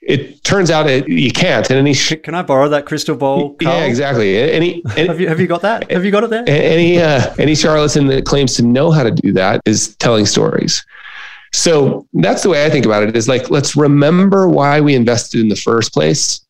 it 0.08 0.42
turns 0.42 0.70
out 0.70 0.88
it, 0.88 1.06
you 1.06 1.30
can't. 1.30 1.68
And 1.68 1.78
any 1.78 1.92
sh- 1.92 2.14
can 2.22 2.34
I 2.34 2.40
borrow 2.42 2.70
that 2.70 2.86
crystal 2.86 3.14
ball? 3.14 3.54
Carl? 3.54 3.76
Yeah, 3.76 3.84
exactly. 3.84 4.38
Any, 4.38 4.82
any 4.96 5.06
have 5.06 5.20
you 5.20 5.28
have 5.28 5.38
you 5.38 5.46
got 5.46 5.60
that? 5.62 5.90
Have 5.90 6.02
you 6.02 6.10
got 6.10 6.24
it 6.24 6.30
there? 6.30 6.44
Any 6.46 6.98
uh, 6.98 7.34
any 7.38 7.54
charlatan 7.54 8.06
that 8.06 8.24
claims 8.24 8.56
to 8.56 8.62
know 8.62 8.90
how 8.90 9.02
to 9.02 9.10
do 9.10 9.32
that 9.34 9.60
is 9.66 9.94
telling 9.96 10.24
stories. 10.24 10.84
So 11.52 12.06
that's 12.14 12.42
the 12.42 12.48
way 12.48 12.64
I 12.64 12.70
think 12.70 12.86
about 12.86 13.02
it. 13.02 13.14
Is 13.16 13.28
like 13.28 13.50
let's 13.50 13.76
remember 13.76 14.48
why 14.48 14.80
we 14.80 14.94
invested 14.94 15.42
in 15.42 15.48
the 15.48 15.56
first 15.56 15.92
place. 15.92 16.40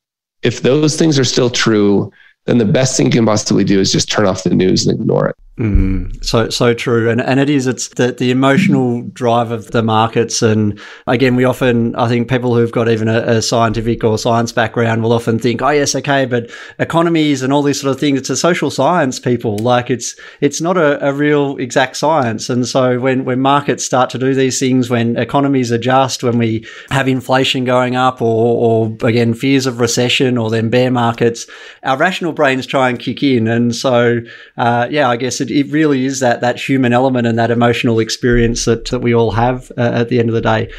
If 0.42 0.62
those 0.62 0.96
things 0.96 1.18
are 1.18 1.24
still 1.24 1.50
true, 1.50 2.12
then 2.46 2.58
the 2.58 2.64
best 2.64 2.96
thing 2.96 3.06
you 3.06 3.12
can 3.12 3.26
possibly 3.26 3.64
do 3.64 3.80
is 3.80 3.90
just 3.90 4.08
turn 4.08 4.24
off 4.24 4.44
the 4.44 4.50
news 4.50 4.86
and 4.86 5.00
ignore 5.00 5.30
it. 5.30 5.36
Mm, 5.58 6.24
so 6.24 6.48
so 6.50 6.72
true, 6.72 7.10
and 7.10 7.20
and 7.20 7.40
it 7.40 7.50
is. 7.50 7.66
It's 7.66 7.88
the 7.88 8.12
the 8.12 8.30
emotional 8.30 9.02
drive 9.02 9.50
of 9.50 9.72
the 9.72 9.82
markets, 9.82 10.40
and 10.40 10.78
again, 11.08 11.34
we 11.34 11.42
often 11.42 11.96
I 11.96 12.06
think 12.06 12.30
people 12.30 12.54
who've 12.54 12.70
got 12.70 12.88
even 12.88 13.08
a, 13.08 13.18
a, 13.22 13.42
scientific 13.42 14.04
or 14.04 14.18
science 14.18 14.52
background 14.52 15.02
will 15.02 15.12
often 15.12 15.40
think, 15.40 15.60
oh 15.60 15.70
yes, 15.70 15.96
okay, 15.96 16.26
but 16.26 16.48
economies 16.78 17.42
and 17.42 17.52
all 17.52 17.64
these 17.64 17.80
sort 17.80 17.92
of 17.92 17.98
things, 17.98 18.20
it's 18.20 18.30
a 18.30 18.36
social 18.36 18.70
science. 18.70 19.18
People 19.18 19.58
like 19.58 19.90
it's 19.90 20.14
it's 20.40 20.60
not 20.60 20.76
a, 20.76 21.04
a 21.04 21.12
real 21.12 21.56
exact 21.56 21.96
science, 21.96 22.48
and 22.48 22.64
so 22.64 23.00
when 23.00 23.24
when 23.24 23.40
markets 23.40 23.84
start 23.84 24.10
to 24.10 24.18
do 24.18 24.34
these 24.34 24.60
things, 24.60 24.88
when 24.88 25.16
economies 25.16 25.72
adjust, 25.72 26.22
when 26.22 26.38
we 26.38 26.64
have 26.90 27.08
inflation 27.08 27.64
going 27.64 27.96
up, 27.96 28.22
or 28.22 28.92
or 29.00 29.08
again 29.08 29.34
fears 29.34 29.66
of 29.66 29.80
recession, 29.80 30.38
or 30.38 30.50
then 30.50 30.70
bear 30.70 30.92
markets, 30.92 31.48
our 31.82 31.96
rational 31.96 32.32
brains 32.32 32.64
try 32.64 32.88
and 32.88 33.00
kick 33.00 33.24
in, 33.24 33.48
and 33.48 33.74
so 33.74 34.20
uh, 34.56 34.86
yeah, 34.88 35.10
I 35.10 35.16
guess 35.16 35.40
it 35.40 35.47
it, 35.50 35.66
it 35.66 35.72
really 35.72 36.04
is 36.04 36.20
that 36.20 36.40
that 36.40 36.58
human 36.58 36.92
element 36.92 37.26
and 37.26 37.38
that 37.38 37.50
emotional 37.50 37.98
experience 37.98 38.64
that, 38.64 38.86
that 38.90 39.00
we 39.00 39.14
all 39.14 39.32
have 39.32 39.70
uh, 39.76 39.82
at 39.94 40.08
the 40.08 40.18
end 40.18 40.28
of 40.28 40.34
the 40.34 40.40
day. 40.40 40.70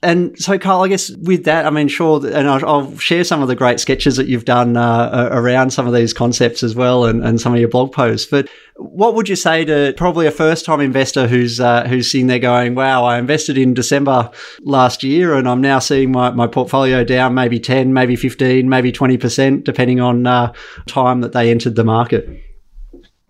And 0.00 0.38
so, 0.38 0.56
Carl, 0.58 0.84
I 0.84 0.88
guess 0.88 1.10
with 1.10 1.42
that, 1.44 1.66
I 1.66 1.70
mean, 1.70 1.88
sure, 1.88 2.24
and 2.24 2.48
I'll, 2.48 2.96
share 2.98 3.24
some 3.24 3.42
of 3.42 3.48
the 3.48 3.56
great 3.56 3.80
sketches 3.80 4.16
that 4.16 4.28
you've 4.28 4.44
done 4.44 4.76
uh, 4.76 5.28
around 5.32 5.72
some 5.72 5.88
of 5.88 5.92
these 5.92 6.12
concepts 6.12 6.62
as 6.62 6.76
well, 6.76 7.04
and, 7.04 7.24
and 7.24 7.40
some 7.40 7.52
of 7.52 7.58
your 7.58 7.68
blog 7.68 7.90
posts. 7.90 8.30
But 8.30 8.48
what 8.76 9.16
would 9.16 9.28
you 9.28 9.34
say 9.34 9.64
to 9.64 9.92
probably 9.96 10.28
a 10.28 10.30
first-time 10.30 10.80
investor 10.80 11.26
who's 11.26 11.58
uh, 11.58 11.88
who's 11.88 12.12
sitting 12.12 12.28
there 12.28 12.38
going, 12.38 12.76
"Wow, 12.76 13.06
I 13.06 13.18
invested 13.18 13.58
in 13.58 13.74
December 13.74 14.30
last 14.60 15.02
year, 15.02 15.34
and 15.34 15.48
I'm 15.48 15.60
now 15.60 15.80
seeing 15.80 16.12
my, 16.12 16.30
my 16.30 16.46
portfolio 16.46 17.02
down 17.02 17.34
maybe 17.34 17.58
ten, 17.58 17.92
maybe 17.92 18.14
fifteen, 18.14 18.68
maybe 18.68 18.92
twenty 18.92 19.18
percent, 19.18 19.64
depending 19.64 19.98
on 20.00 20.28
uh, 20.28 20.52
time 20.86 21.22
that 21.22 21.32
they 21.32 21.50
entered 21.50 21.74
the 21.74 21.82
market." 21.82 22.47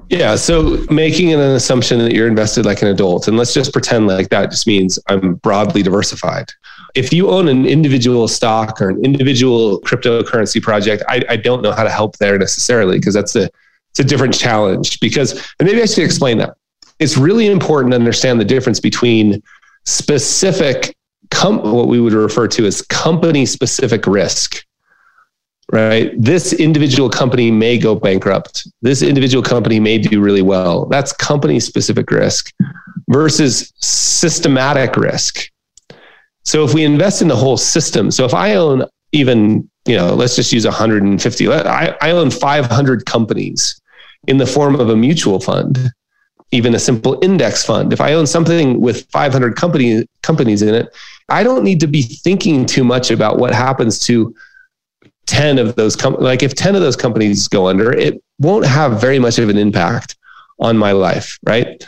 Yeah. 0.08 0.36
So 0.36 0.86
making 0.90 1.34
an 1.34 1.40
assumption 1.40 1.98
that 1.98 2.12
you're 2.12 2.28
invested 2.28 2.64
like 2.64 2.80
an 2.82 2.88
adult, 2.88 3.28
and 3.28 3.36
let's 3.36 3.52
just 3.52 3.72
pretend 3.72 4.06
like 4.06 4.30
that 4.30 4.50
just 4.50 4.66
means 4.66 4.98
I'm 5.08 5.34
broadly 5.34 5.82
diversified. 5.82 6.50
If 6.94 7.12
you 7.12 7.28
own 7.28 7.48
an 7.48 7.66
individual 7.66 8.26
stock 8.26 8.80
or 8.80 8.88
an 8.88 9.04
individual 9.04 9.80
cryptocurrency 9.82 10.62
project, 10.62 11.02
I, 11.08 11.22
I 11.28 11.36
don't 11.36 11.62
know 11.62 11.72
how 11.72 11.84
to 11.84 11.90
help 11.90 12.16
there 12.16 12.38
necessarily 12.38 12.98
because 12.98 13.14
that's 13.14 13.36
a 13.36 13.50
it's 13.90 14.00
a 14.00 14.04
different 14.04 14.32
challenge. 14.34 14.98
Because 15.00 15.32
and 15.58 15.68
maybe 15.68 15.82
I 15.82 15.86
should 15.86 16.04
explain 16.04 16.38
that. 16.38 16.56
It's 16.98 17.18
really 17.18 17.46
important 17.46 17.92
to 17.92 17.96
understand 17.96 18.40
the 18.40 18.44
difference 18.44 18.80
between 18.80 19.42
specific 19.84 20.96
com- 21.30 21.72
what 21.72 21.88
we 21.88 22.00
would 22.00 22.14
refer 22.14 22.48
to 22.48 22.66
as 22.66 22.82
company 22.82 23.44
specific 23.44 24.06
risk 24.06 24.64
right? 25.72 26.12
This 26.16 26.52
individual 26.52 27.10
company 27.10 27.50
may 27.50 27.78
go 27.78 27.94
bankrupt. 27.94 28.66
This 28.80 29.02
individual 29.02 29.42
company 29.42 29.78
may 29.78 29.98
do 29.98 30.20
really 30.20 30.42
well. 30.42 30.86
That's 30.86 31.12
company 31.12 31.60
specific 31.60 32.10
risk 32.10 32.52
versus 33.08 33.72
systematic 33.76 34.96
risk. 34.96 35.50
So 36.44 36.64
if 36.64 36.72
we 36.72 36.84
invest 36.84 37.20
in 37.20 37.28
the 37.28 37.36
whole 37.36 37.58
system, 37.58 38.10
so 38.10 38.24
if 38.24 38.32
I 38.32 38.54
own 38.54 38.84
even, 39.12 39.68
you 39.86 39.96
know, 39.96 40.14
let's 40.14 40.36
just 40.36 40.52
use 40.52 40.64
150, 40.64 41.48
I, 41.52 41.96
I 42.00 42.10
own 42.12 42.30
500 42.30 43.04
companies 43.04 43.80
in 44.26 44.38
the 44.38 44.46
form 44.46 44.74
of 44.74 44.88
a 44.88 44.96
mutual 44.96 45.40
fund, 45.40 45.78
even 46.50 46.74
a 46.74 46.78
simple 46.78 47.18
index 47.22 47.64
fund. 47.64 47.92
If 47.92 48.00
I 48.00 48.14
own 48.14 48.26
something 48.26 48.80
with 48.80 49.06
500 49.10 49.56
company, 49.56 50.06
companies 50.22 50.62
in 50.62 50.74
it, 50.74 50.94
I 51.28 51.42
don't 51.42 51.64
need 51.64 51.80
to 51.80 51.86
be 51.86 52.02
thinking 52.02 52.64
too 52.64 52.84
much 52.84 53.10
about 53.10 53.38
what 53.38 53.52
happens 53.52 53.98
to 54.00 54.34
10 55.28 55.58
of 55.58 55.76
those 55.76 55.94
com- 55.94 56.16
like 56.18 56.42
if 56.42 56.54
10 56.54 56.74
of 56.74 56.80
those 56.80 56.96
companies 56.96 57.48
go 57.48 57.68
under 57.68 57.92
it 57.92 58.20
won't 58.38 58.64
have 58.64 58.98
very 59.00 59.18
much 59.18 59.38
of 59.38 59.50
an 59.50 59.58
impact 59.58 60.16
on 60.58 60.76
my 60.76 60.92
life 60.92 61.38
right? 61.46 61.86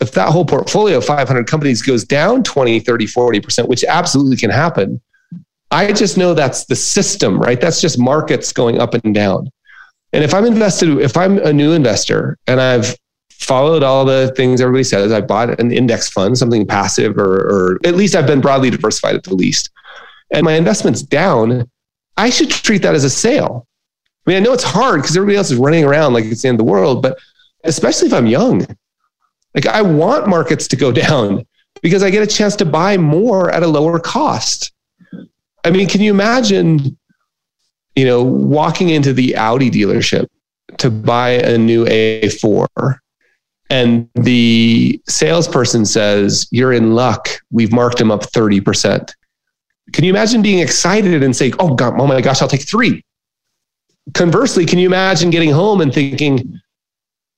If 0.00 0.12
that 0.12 0.30
whole 0.30 0.46
portfolio 0.46 0.98
of 0.98 1.04
500 1.04 1.46
companies 1.46 1.82
goes 1.82 2.04
down 2.04 2.42
20 2.44 2.80
30 2.80 3.06
40% 3.06 3.68
which 3.68 3.84
absolutely 3.84 4.36
can 4.36 4.50
happen 4.50 5.00
i 5.72 5.92
just 5.92 6.16
know 6.16 6.32
that's 6.32 6.64
the 6.66 6.76
system 6.76 7.38
right? 7.38 7.60
That's 7.60 7.80
just 7.80 7.98
markets 7.98 8.52
going 8.52 8.80
up 8.80 8.94
and 8.94 9.14
down. 9.14 9.50
And 10.12 10.24
if 10.24 10.32
i'm 10.32 10.46
invested 10.46 10.96
if 10.98 11.16
i'm 11.16 11.38
a 11.38 11.52
new 11.52 11.72
investor 11.72 12.38
and 12.46 12.60
i've 12.60 12.96
followed 13.30 13.82
all 13.82 14.04
the 14.04 14.32
things 14.36 14.60
everybody 14.60 14.84
says 14.84 15.12
i 15.12 15.20
bought 15.20 15.58
an 15.58 15.72
index 15.72 16.08
fund 16.08 16.36
something 16.38 16.66
passive 16.66 17.16
or, 17.16 17.34
or 17.34 17.80
at 17.84 17.96
least 17.96 18.14
i've 18.14 18.26
been 18.26 18.40
broadly 18.40 18.70
diversified 18.70 19.16
at 19.16 19.24
the 19.24 19.34
least 19.34 19.70
and 20.32 20.44
my 20.44 20.52
investment's 20.52 21.02
down 21.02 21.68
I 22.16 22.30
should 22.30 22.50
treat 22.50 22.82
that 22.82 22.94
as 22.94 23.04
a 23.04 23.10
sale. 23.10 23.66
I 24.26 24.30
mean, 24.30 24.36
I 24.36 24.40
know 24.40 24.52
it's 24.52 24.64
hard 24.64 25.00
because 25.00 25.16
everybody 25.16 25.36
else 25.36 25.50
is 25.50 25.58
running 25.58 25.84
around 25.84 26.12
like 26.12 26.24
it's 26.24 26.42
the 26.42 26.48
end 26.48 26.60
of 26.60 26.66
the 26.66 26.70
world, 26.70 27.02
but 27.02 27.18
especially 27.64 28.08
if 28.08 28.14
I'm 28.14 28.26
young, 28.26 28.66
like 29.54 29.66
I 29.66 29.82
want 29.82 30.28
markets 30.28 30.68
to 30.68 30.76
go 30.76 30.92
down 31.06 31.46
because 31.82 32.02
I 32.02 32.10
get 32.10 32.22
a 32.22 32.26
chance 32.26 32.56
to 32.56 32.64
buy 32.64 32.96
more 32.96 33.50
at 33.50 33.62
a 33.62 33.66
lower 33.66 33.98
cost. 33.98 34.72
I 35.64 35.70
mean, 35.70 35.88
can 35.88 36.00
you 36.00 36.10
imagine, 36.10 36.98
you 37.96 38.04
know, 38.04 38.22
walking 38.22 38.90
into 38.90 39.12
the 39.12 39.36
Audi 39.36 39.70
dealership 39.70 40.26
to 40.78 40.90
buy 40.90 41.30
a 41.30 41.58
new 41.58 41.84
A4 41.86 42.98
and 43.70 44.08
the 44.14 45.00
salesperson 45.08 45.86
says, 45.86 46.48
You're 46.50 46.72
in 46.72 46.94
luck. 46.94 47.28
We've 47.50 47.72
marked 47.72 47.98
them 47.98 48.10
up 48.10 48.22
30%. 48.22 49.14
Can 49.92 50.04
you 50.04 50.10
imagine 50.10 50.42
being 50.42 50.60
excited 50.60 51.22
and 51.22 51.34
saying, 51.34 51.54
"Oh 51.58 51.74
God, 51.74 51.98
oh 51.98 52.06
my 52.06 52.20
gosh, 52.20 52.42
I'll 52.42 52.48
take 52.48 52.68
three? 52.68 53.04
Conversely, 54.14 54.66
can 54.66 54.78
you 54.78 54.86
imagine 54.86 55.30
getting 55.30 55.50
home 55.50 55.80
and 55.80 55.92
thinking, 55.92 56.60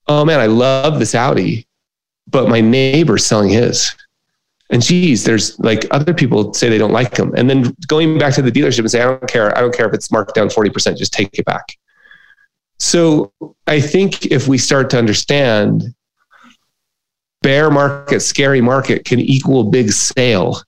"Oh 0.06 0.24
man, 0.24 0.40
I 0.40 0.46
love 0.46 0.98
this 0.98 1.14
Audi, 1.14 1.66
but 2.28 2.48
my 2.48 2.60
neighbor's 2.60 3.24
selling 3.24 3.50
his." 3.50 3.94
And 4.72 4.82
geez, 4.82 5.22
there's 5.24 5.58
like 5.60 5.86
other 5.90 6.14
people 6.14 6.54
say 6.54 6.70
they 6.70 6.78
don't 6.78 6.92
like 6.92 7.14
them. 7.14 7.32
And 7.36 7.48
then 7.48 7.76
going 7.88 8.18
back 8.18 8.32
to 8.34 8.42
the 8.42 8.50
dealership 8.50 8.80
and 8.80 8.90
say, 8.90 9.02
I 9.02 9.04
don't 9.04 9.28
care. 9.28 9.56
I 9.56 9.60
don't 9.60 9.74
care 9.74 9.86
if 9.86 9.92
it's 9.92 10.10
marked 10.10 10.34
down 10.34 10.48
40%, 10.48 10.96
just 10.96 11.12
take 11.12 11.38
it 11.38 11.44
back. 11.44 11.76
So 12.78 13.32
I 13.66 13.80
think 13.80 14.26
if 14.26 14.48
we 14.48 14.56
start 14.56 14.88
to 14.90 14.98
understand 14.98 15.94
bear 17.42 17.70
market, 17.70 18.20
scary 18.20 18.62
market 18.62 19.04
can 19.04 19.20
equal 19.20 19.64
big 19.64 19.92
sale 19.92 20.62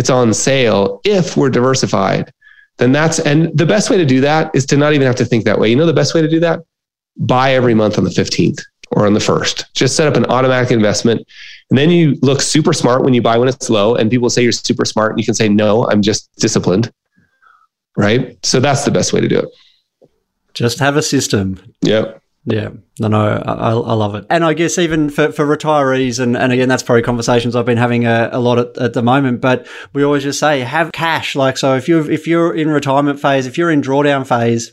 it's 0.00 0.10
on 0.10 0.34
sale 0.34 1.00
if 1.04 1.36
we're 1.36 1.50
diversified 1.50 2.32
then 2.80 2.92
that's 2.92 3.18
and 3.20 3.56
the 3.56 3.66
best 3.66 3.90
way 3.90 3.98
to 3.98 4.06
do 4.06 4.22
that 4.22 4.50
is 4.54 4.64
to 4.66 4.76
not 4.76 4.94
even 4.94 5.06
have 5.06 5.16
to 5.16 5.24
think 5.24 5.44
that 5.44 5.58
way. 5.58 5.68
You 5.68 5.76
know 5.76 5.84
the 5.84 5.92
best 5.92 6.14
way 6.14 6.22
to 6.22 6.28
do 6.28 6.40
that? 6.40 6.60
Buy 7.18 7.52
every 7.52 7.74
month 7.74 7.98
on 7.98 8.04
the 8.04 8.10
15th 8.10 8.58
or 8.92 9.06
on 9.06 9.12
the 9.12 9.20
1st 9.20 9.66
just 9.74 9.94
set 9.94 10.08
up 10.08 10.16
an 10.16 10.24
automatic 10.26 10.72
investment. 10.72 11.20
And 11.68 11.78
then 11.78 11.90
you 11.90 12.16
look 12.22 12.40
super 12.40 12.72
smart 12.72 13.04
when 13.04 13.12
you 13.12 13.20
buy 13.20 13.36
when 13.36 13.48
it's 13.48 13.68
low 13.68 13.96
and 13.96 14.10
people 14.10 14.30
say 14.30 14.42
you're 14.42 14.50
super 14.50 14.86
smart 14.86 15.12
and 15.12 15.20
you 15.20 15.24
can 15.26 15.34
say 15.34 15.48
no 15.48 15.88
i'm 15.90 16.02
just 16.02 16.34
disciplined. 16.36 16.90
Right? 17.96 18.38
So 18.44 18.60
that's 18.60 18.84
the 18.84 18.90
best 18.90 19.12
way 19.12 19.20
to 19.20 19.28
do 19.28 19.40
it. 19.40 20.08
Just 20.54 20.78
have 20.78 20.96
a 20.96 21.02
system. 21.02 21.60
Yep 21.82 22.19
yeah, 22.44 22.70
no, 22.98 23.08
no, 23.08 23.42
I, 23.44 23.70
I 23.70 23.72
love 23.72 24.14
it. 24.14 24.24
And 24.30 24.44
I 24.44 24.54
guess 24.54 24.78
even 24.78 25.10
for, 25.10 25.30
for 25.30 25.44
retirees, 25.44 26.18
and, 26.18 26.36
and 26.36 26.52
again, 26.52 26.68
that's 26.68 26.82
probably 26.82 27.02
conversations 27.02 27.54
I've 27.54 27.66
been 27.66 27.76
having 27.76 28.06
a, 28.06 28.30
a 28.32 28.40
lot 28.40 28.58
at, 28.58 28.78
at 28.78 28.92
the 28.94 29.02
moment, 29.02 29.40
but 29.40 29.68
we 29.92 30.02
always 30.02 30.22
just 30.22 30.40
say 30.40 30.60
have 30.60 30.92
cash. 30.92 31.36
Like, 31.36 31.58
so 31.58 31.76
if 31.76 31.86
you're, 31.86 32.10
if 32.10 32.26
you're 32.26 32.54
in 32.54 32.68
retirement 32.68 33.20
phase, 33.20 33.46
if 33.46 33.58
you're 33.58 33.70
in 33.70 33.82
drawdown 33.82 34.26
phase, 34.26 34.72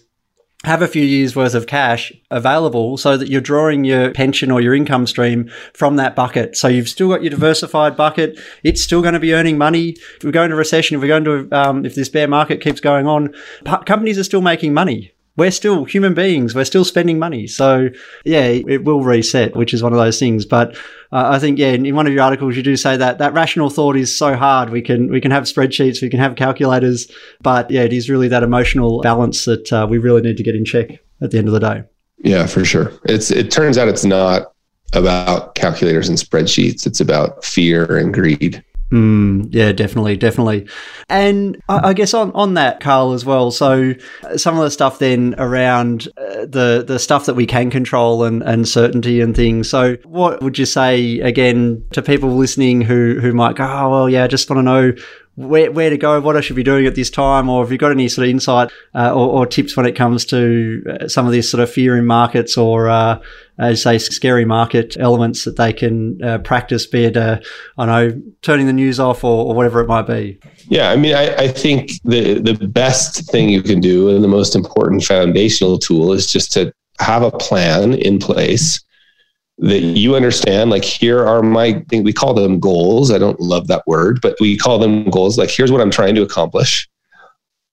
have 0.63 0.81
a 0.81 0.87
few 0.87 1.03
years 1.03 1.35
worth 1.35 1.53
of 1.53 1.67
cash 1.67 2.11
available 2.31 2.97
so 2.97 3.15
that 3.15 3.29
you're 3.29 3.41
drawing 3.41 3.83
your 3.83 4.11
pension 4.11 4.49
or 4.49 4.59
your 4.59 4.73
income 4.73 5.05
stream 5.05 5.49
from 5.73 5.97
that 5.97 6.15
bucket. 6.15 6.57
So 6.57 6.67
you've 6.67 6.89
still 6.89 7.09
got 7.09 7.21
your 7.21 7.29
diversified 7.29 7.95
bucket. 7.95 8.39
It's 8.63 8.81
still 8.81 9.01
going 9.01 9.13
to 9.13 9.19
be 9.19 9.33
earning 9.33 9.57
money. 9.57 9.95
If 10.17 10.23
we 10.23 10.31
go 10.31 10.43
into 10.43 10.55
recession, 10.55 10.95
if 10.95 11.01
we're 11.01 11.07
going 11.07 11.25
to, 11.25 11.55
um, 11.55 11.85
if 11.85 11.95
this 11.95 12.09
bear 12.09 12.27
market 12.27 12.59
keeps 12.59 12.79
going 12.79 13.07
on, 13.07 13.35
companies 13.85 14.17
are 14.17 14.23
still 14.23 14.41
making 14.41 14.73
money 14.73 15.13
we're 15.37 15.51
still 15.51 15.85
human 15.85 16.13
beings. 16.13 16.53
We're 16.53 16.65
still 16.65 16.83
spending 16.83 17.19
money. 17.19 17.47
So 17.47 17.89
yeah, 18.25 18.45
it 18.45 18.83
will 18.83 19.03
reset, 19.03 19.55
which 19.55 19.73
is 19.73 19.81
one 19.81 19.93
of 19.93 19.99
those 19.99 20.19
things. 20.19 20.45
But 20.45 20.75
uh, 21.11 21.29
I 21.29 21.39
think, 21.39 21.59
yeah, 21.59 21.69
in 21.69 21.95
one 21.95 22.07
of 22.07 22.13
your 22.13 22.23
articles, 22.23 22.57
you 22.57 22.63
do 22.63 22.75
say 22.75 22.97
that 22.97 23.19
that 23.19 23.33
rational 23.33 23.69
thought 23.69 23.95
is 23.95 24.17
so 24.17 24.35
hard. 24.35 24.71
We 24.71 24.81
can, 24.81 25.09
we 25.09 25.21
can 25.21 25.31
have 25.31 25.43
spreadsheets, 25.43 26.01
we 26.01 26.09
can 26.09 26.19
have 26.19 26.35
calculators, 26.35 27.09
but 27.41 27.71
yeah, 27.71 27.83
it 27.83 27.93
is 27.93 28.09
really 28.09 28.27
that 28.27 28.43
emotional 28.43 29.01
balance 29.01 29.45
that 29.45 29.71
uh, 29.71 29.87
we 29.89 29.99
really 29.99 30.21
need 30.21 30.37
to 30.37 30.43
get 30.43 30.55
in 30.55 30.65
check 30.65 30.99
at 31.21 31.31
the 31.31 31.37
end 31.37 31.47
of 31.47 31.53
the 31.53 31.59
day. 31.59 31.83
Yeah, 32.19 32.47
for 32.47 32.65
sure. 32.65 32.91
It's, 33.05 33.31
it 33.31 33.51
turns 33.51 33.77
out 33.77 33.87
it's 33.87 34.05
not 34.05 34.51
about 34.93 35.55
calculators 35.55 36.09
and 36.09 36.17
spreadsheets. 36.17 36.87
It's 36.87 36.99
about 36.99 37.45
fear 37.45 37.97
and 37.97 38.13
greed. 38.13 38.63
Mm, 38.91 39.49
yeah, 39.51 39.73
definitely, 39.73 40.15
definitely. 40.15 40.65
And 41.09 41.61
I, 41.67 41.89
I, 41.89 41.93
guess 41.93 42.13
on, 42.13 42.31
on 42.31 42.53
that, 42.53 42.79
Carl, 42.79 43.11
as 43.11 43.25
well. 43.25 43.51
So 43.51 43.93
uh, 44.23 44.37
some 44.37 44.55
of 44.57 44.63
the 44.63 44.71
stuff 44.71 44.99
then 44.99 45.35
around 45.37 46.07
uh, 46.17 46.45
the 46.45 46.85
the 46.87 46.97
stuff 46.97 47.25
that 47.25 47.33
we 47.33 47.45
can 47.45 47.69
control 47.69 48.23
and, 48.23 48.41
and 48.43 48.65
certainty 48.65 49.19
and 49.19 49.35
things. 49.35 49.69
So 49.69 49.97
what 50.05 50.41
would 50.41 50.57
you 50.57 50.65
say 50.65 51.19
again 51.19 51.83
to 51.91 52.01
people 52.01 52.37
listening 52.37 52.79
who 52.81 53.19
who 53.19 53.33
might 53.33 53.57
go, 53.57 53.65
oh 53.65 53.89
well, 53.89 54.09
yeah, 54.09 54.23
I 54.23 54.27
just 54.27 54.49
want 54.49 54.59
to 54.59 54.63
know 54.63 54.93
where, 55.37 55.71
where 55.71 55.91
to 55.91 55.97
go, 55.99 56.19
what 56.19 56.35
I 56.35 56.41
should 56.41 56.55
be 56.55 56.63
doing 56.63 56.87
at 56.87 56.95
this 56.95 57.11
time, 57.11 57.47
or 57.47 57.63
have 57.63 57.71
you 57.71 57.77
got 57.77 57.91
any 57.91 58.09
sort 58.09 58.25
of 58.25 58.31
insight 58.31 58.71
uh, 58.95 59.13
or, 59.13 59.29
or, 59.29 59.45
tips 59.45 59.77
when 59.77 59.85
it 59.85 59.95
comes 59.95 60.25
to 60.25 60.83
uh, 60.89 61.07
some 61.07 61.27
of 61.27 61.31
these 61.31 61.49
sort 61.49 61.61
of 61.61 61.69
fear 61.69 61.95
in 61.95 62.07
markets 62.07 62.57
or, 62.57 62.89
uh, 62.89 63.19
as 63.59 63.83
say, 63.83 63.99
scary 63.99 64.45
market 64.45 64.97
elements 64.99 65.45
that 65.45 65.55
they 65.55 65.71
can 65.71 66.21
uh, 66.23 66.39
practice, 66.39 66.87
be 66.87 67.05
it, 67.05 67.15
uh, 67.15 67.39
I 67.77 67.85
know, 67.85 68.21
turning 68.41 68.65
the 68.65 68.73
news 68.73 68.99
off 68.99 69.23
or, 69.23 69.45
or, 69.45 69.53
whatever 69.53 69.79
it 69.79 69.87
might 69.87 70.07
be? 70.07 70.39
Yeah, 70.69 70.89
I 70.89 70.95
mean, 70.95 71.13
I, 71.13 71.35
I 71.35 71.47
think 71.49 71.91
the, 72.03 72.39
the 72.39 72.55
best 72.67 73.29
thing 73.31 73.49
you 73.49 73.61
can 73.61 73.79
do 73.79 74.09
and 74.09 74.23
the 74.23 74.27
most 74.27 74.55
important 74.55 75.03
foundational 75.03 75.77
tool 75.77 76.13
is 76.13 76.31
just 76.31 76.51
to 76.53 76.73
have 76.99 77.21
a 77.21 77.29
plan 77.29 77.93
in 77.93 78.17
place 78.17 78.83
that 79.59 79.79
you 79.81 80.15
understand 80.15 80.69
like 80.69 80.83
here 80.83 81.25
are 81.25 81.41
my 81.41 81.83
thing 81.89 82.03
we 82.03 82.13
call 82.13 82.33
them 82.33 82.59
goals. 82.59 83.11
I 83.11 83.17
don't 83.17 83.39
love 83.39 83.67
that 83.67 83.85
word 83.87 84.19
but 84.21 84.35
we 84.39 84.57
call 84.57 84.77
them 84.77 85.09
goals. 85.09 85.37
Like 85.37 85.49
here's 85.49 85.71
what 85.71 85.81
i'm 85.81 85.91
trying 85.91 86.15
to 86.15 86.21
accomplish. 86.21 86.87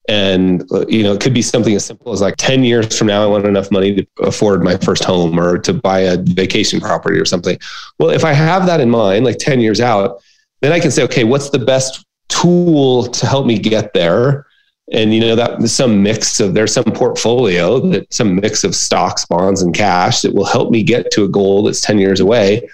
And 0.09 0.63
uh, 0.71 0.87
you 0.87 1.03
know 1.03 1.13
it 1.13 1.21
could 1.21 1.35
be 1.35 1.43
something 1.43 1.75
as 1.75 1.85
simple 1.85 2.13
as 2.13 2.21
like 2.21 2.37
10 2.37 2.65
years 2.65 2.97
from 2.97 3.07
now 3.07 3.23
i 3.23 3.27
want 3.27 3.47
enough 3.47 3.71
money 3.71 3.95
to 3.95 4.07
afford 4.21 4.63
my 4.63 4.77
first 4.77 5.05
home 5.05 5.39
or 5.39 5.59
to 5.59 5.73
buy 5.73 6.01
a 6.01 6.19
vacation 6.19 6.81
property 6.81 7.19
or 7.19 7.25
something. 7.25 7.59
Well 7.99 8.11
if 8.11 8.25
i 8.25 8.33
have 8.33 8.67
that 8.67 8.81
in 8.81 8.91
mind 8.91 9.25
like 9.25 9.39
10 9.39 9.61
years 9.61 9.81
out 9.81 10.23
then 10.61 10.73
i 10.73 10.81
can 10.81 10.91
say 10.91 11.05
okay 11.05 11.25
what's 11.25 11.51
the 11.51 11.59
best 11.59 12.05
tool 12.29 13.07
to 13.09 13.27
help 13.27 13.47
me 13.47 13.59
get 13.59 13.93
there 13.93 14.47
and 14.93 15.15
you 15.15 15.21
know 15.21 15.35
that 15.35 15.63
some 15.69 16.03
mix 16.03 16.41
of 16.41 16.55
there's 16.55 16.73
some 16.73 16.85
portfolio 16.85 17.81
that 17.81 18.13
some 18.13 18.37
mix 18.37 18.65
of 18.65 18.75
stocks 18.75 19.25
bonds 19.25 19.63
and 19.63 19.75
cash 19.75 20.21
that 20.21 20.35
will 20.35 20.45
help 20.45 20.71
me 20.71 20.83
get 20.83 21.11
to 21.13 21.25
a 21.25 21.29
goal 21.29 21.63
that's 21.63 21.81
10 21.81 21.99
years 21.99 22.21
away. 22.21 22.69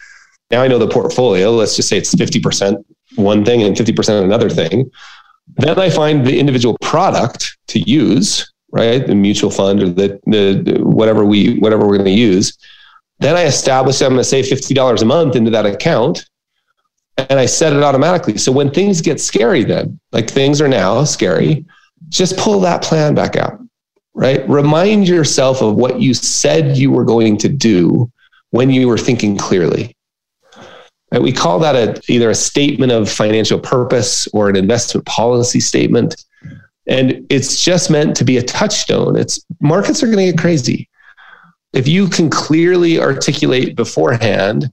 Now 0.51 0.63
i 0.63 0.69
know 0.69 0.79
the 0.79 0.89
portfolio 0.89 1.51
let's 1.51 1.77
just 1.77 1.89
say 1.89 1.99
it's 1.99 2.15
50% 2.15 2.85
one 3.17 3.45
thing 3.45 3.63
and 3.63 3.77
50% 3.77 4.25
another 4.25 4.51
thing. 4.51 4.91
Then 5.57 5.79
i 5.79 5.91
find 5.91 6.27
the 6.27 6.39
individual 6.39 6.77
product 6.81 7.57
to 7.69 7.79
use 7.81 8.53
right 8.73 9.07
the 9.07 9.15
mutual 9.15 9.51
fund 9.51 9.83
or 9.83 9.89
the, 9.89 10.21
the 10.27 10.79
whatever 10.83 11.25
we 11.25 11.59
whatever 11.59 11.87
we're 11.87 11.99
going 11.99 12.05
to 12.05 12.11
use. 12.11 12.57
Then 13.21 13.37
I 13.37 13.45
establish 13.45 14.01
I'm 14.01 14.11
going 14.11 14.19
to 14.19 14.25
save 14.25 14.47
$50 14.47 15.03
a 15.03 15.05
month 15.05 15.37
into 15.37 15.51
that 15.51 15.67
account 15.67 16.25
and 17.19 17.39
I 17.39 17.47
set 17.47 17.73
it 17.73 17.83
automatically. 17.83 18.39
So 18.39 18.51
when 18.51 18.71
things 18.71 19.01
get 19.01 19.21
scary, 19.21 19.63
then 19.63 20.01
like 20.13 20.31
things 20.31 20.61
are 20.61 20.69
now 20.69 21.05
scary, 21.05 21.67
just 22.09 22.37
pull 22.37 22.61
that 22.61 22.83
plan 22.83 23.15
back 23.15 23.37
out, 23.37 23.61
right? 24.15 24.49
Remind 24.49 25.07
yourself 25.07 25.63
of 25.63 25.77
what 25.77 26.01
you 26.01 26.15
said 26.15 26.77
you 26.77 26.91
were 26.91 27.05
going 27.05 27.37
to 27.39 27.49
do 27.49 28.11
when 28.51 28.71
you 28.71 28.89
were 28.89 28.99
thinking 28.99 29.37
clearly. 29.37 29.97
Right? 31.13 31.23
We 31.23 31.33
call 31.33 31.59
that 31.61 31.77
a, 31.77 32.01
either 32.13 32.31
a 32.31 32.35
statement 32.35 32.93
of 32.93 33.11
financial 33.11 33.59
purpose 33.59 34.27
or 34.29 34.49
an 34.49 34.57
investment 34.57 35.07
policy 35.07 35.61
statement. 35.61 36.25
And 36.87 37.27
it's 37.31 37.63
just 37.63 37.91
meant 37.91 38.17
to 38.17 38.25
be 38.25 38.39
a 38.39 38.43
touchstone. 38.43 39.17
It's 39.17 39.45
markets 39.61 40.03
are 40.03 40.07
going 40.07 40.19
to 40.19 40.33
get 40.33 40.39
crazy. 40.39 40.89
If 41.73 41.87
you 41.87 42.09
can 42.09 42.31
clearly 42.31 42.99
articulate 42.99 43.77
beforehand 43.77 44.71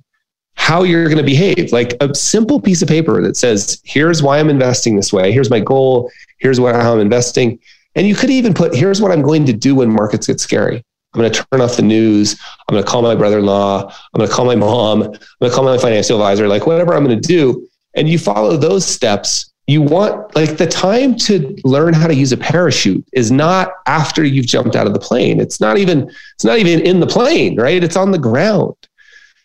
how 0.55 0.81
you're 0.81 1.05
going 1.05 1.17
to 1.17 1.24
behave, 1.24 1.72
like 1.72 1.96
a 2.01 2.13
simple 2.15 2.60
piece 2.60 2.81
of 2.81 2.88
paper 2.88 3.22
that 3.22 3.38
says, 3.38 3.79
here's 3.84 4.24
why 4.24 4.39
I'm 4.39 4.50
investing 4.50 4.96
this 4.96 5.13
way. 5.13 5.31
Here's 5.31 5.51
my 5.51 5.60
goal. 5.60 6.12
Here's 6.38 6.60
what, 6.60 6.75
how 6.75 6.94
I'm 6.94 7.00
investing. 7.00 7.60
And 7.96 8.08
you 8.08 8.15
could 8.15 8.29
even 8.29 8.53
put, 8.53 8.75
here's 8.75 9.01
what 9.01 9.12
I'm 9.12 9.22
going 9.22 9.46
to 9.46 9.53
do 9.53 9.75
when 9.75 9.89
markets 9.89 10.27
get 10.27 10.39
scary. 10.39 10.84
I'm 11.13 11.22
going 11.22 11.32
to 11.32 11.46
turn 11.51 11.62
off 11.62 11.77
the 11.77 11.82
news. 11.82 12.39
I'm 12.67 12.74
going 12.74 12.84
to 12.84 12.89
call 12.89 13.01
my 13.01 13.15
brother-in-law. 13.15 13.86
I'm 13.86 14.17
going 14.17 14.29
to 14.29 14.36
call 14.36 14.46
my 14.46 14.56
mom. 14.56 15.01
I'm 15.01 15.10
going 15.10 15.20
to 15.41 15.50
call 15.50 15.63
my 15.63 15.77
financial 15.77 16.17
advisor, 16.17 16.48
like 16.48 16.67
whatever 16.67 16.94
I'm 16.94 17.03
going 17.03 17.20
to 17.20 17.27
do. 17.27 17.67
And 17.96 18.08
you 18.08 18.20
follow 18.20 18.56
those 18.56 18.86
steps. 18.86 19.51
You 19.65 19.82
want 19.82 20.36
like 20.36 20.58
the 20.58 20.67
time 20.67 21.15
to 21.20 21.56
learn 21.63 21.94
how 21.94 22.08
to 22.08 22.13
use 22.13 22.32
a 22.32 22.38
parachute 22.38 23.06
is 23.13 23.32
not 23.32 23.72
after 23.88 24.24
you've 24.24 24.46
jumped 24.46 24.75
out 24.75 24.86
of 24.86 24.94
the 24.94 25.00
plane. 25.00 25.39
It's 25.39 25.60
not 25.60 25.77
even, 25.77 26.10
it's 26.36 26.46
not 26.46 26.60
even 26.60 26.82
in 26.82 27.00
the 27.00 27.08
plane, 27.08 27.60
right? 27.60 27.84
It's 27.84 27.98
on 27.98 28.12
the 28.12 28.20
ground. 28.20 28.75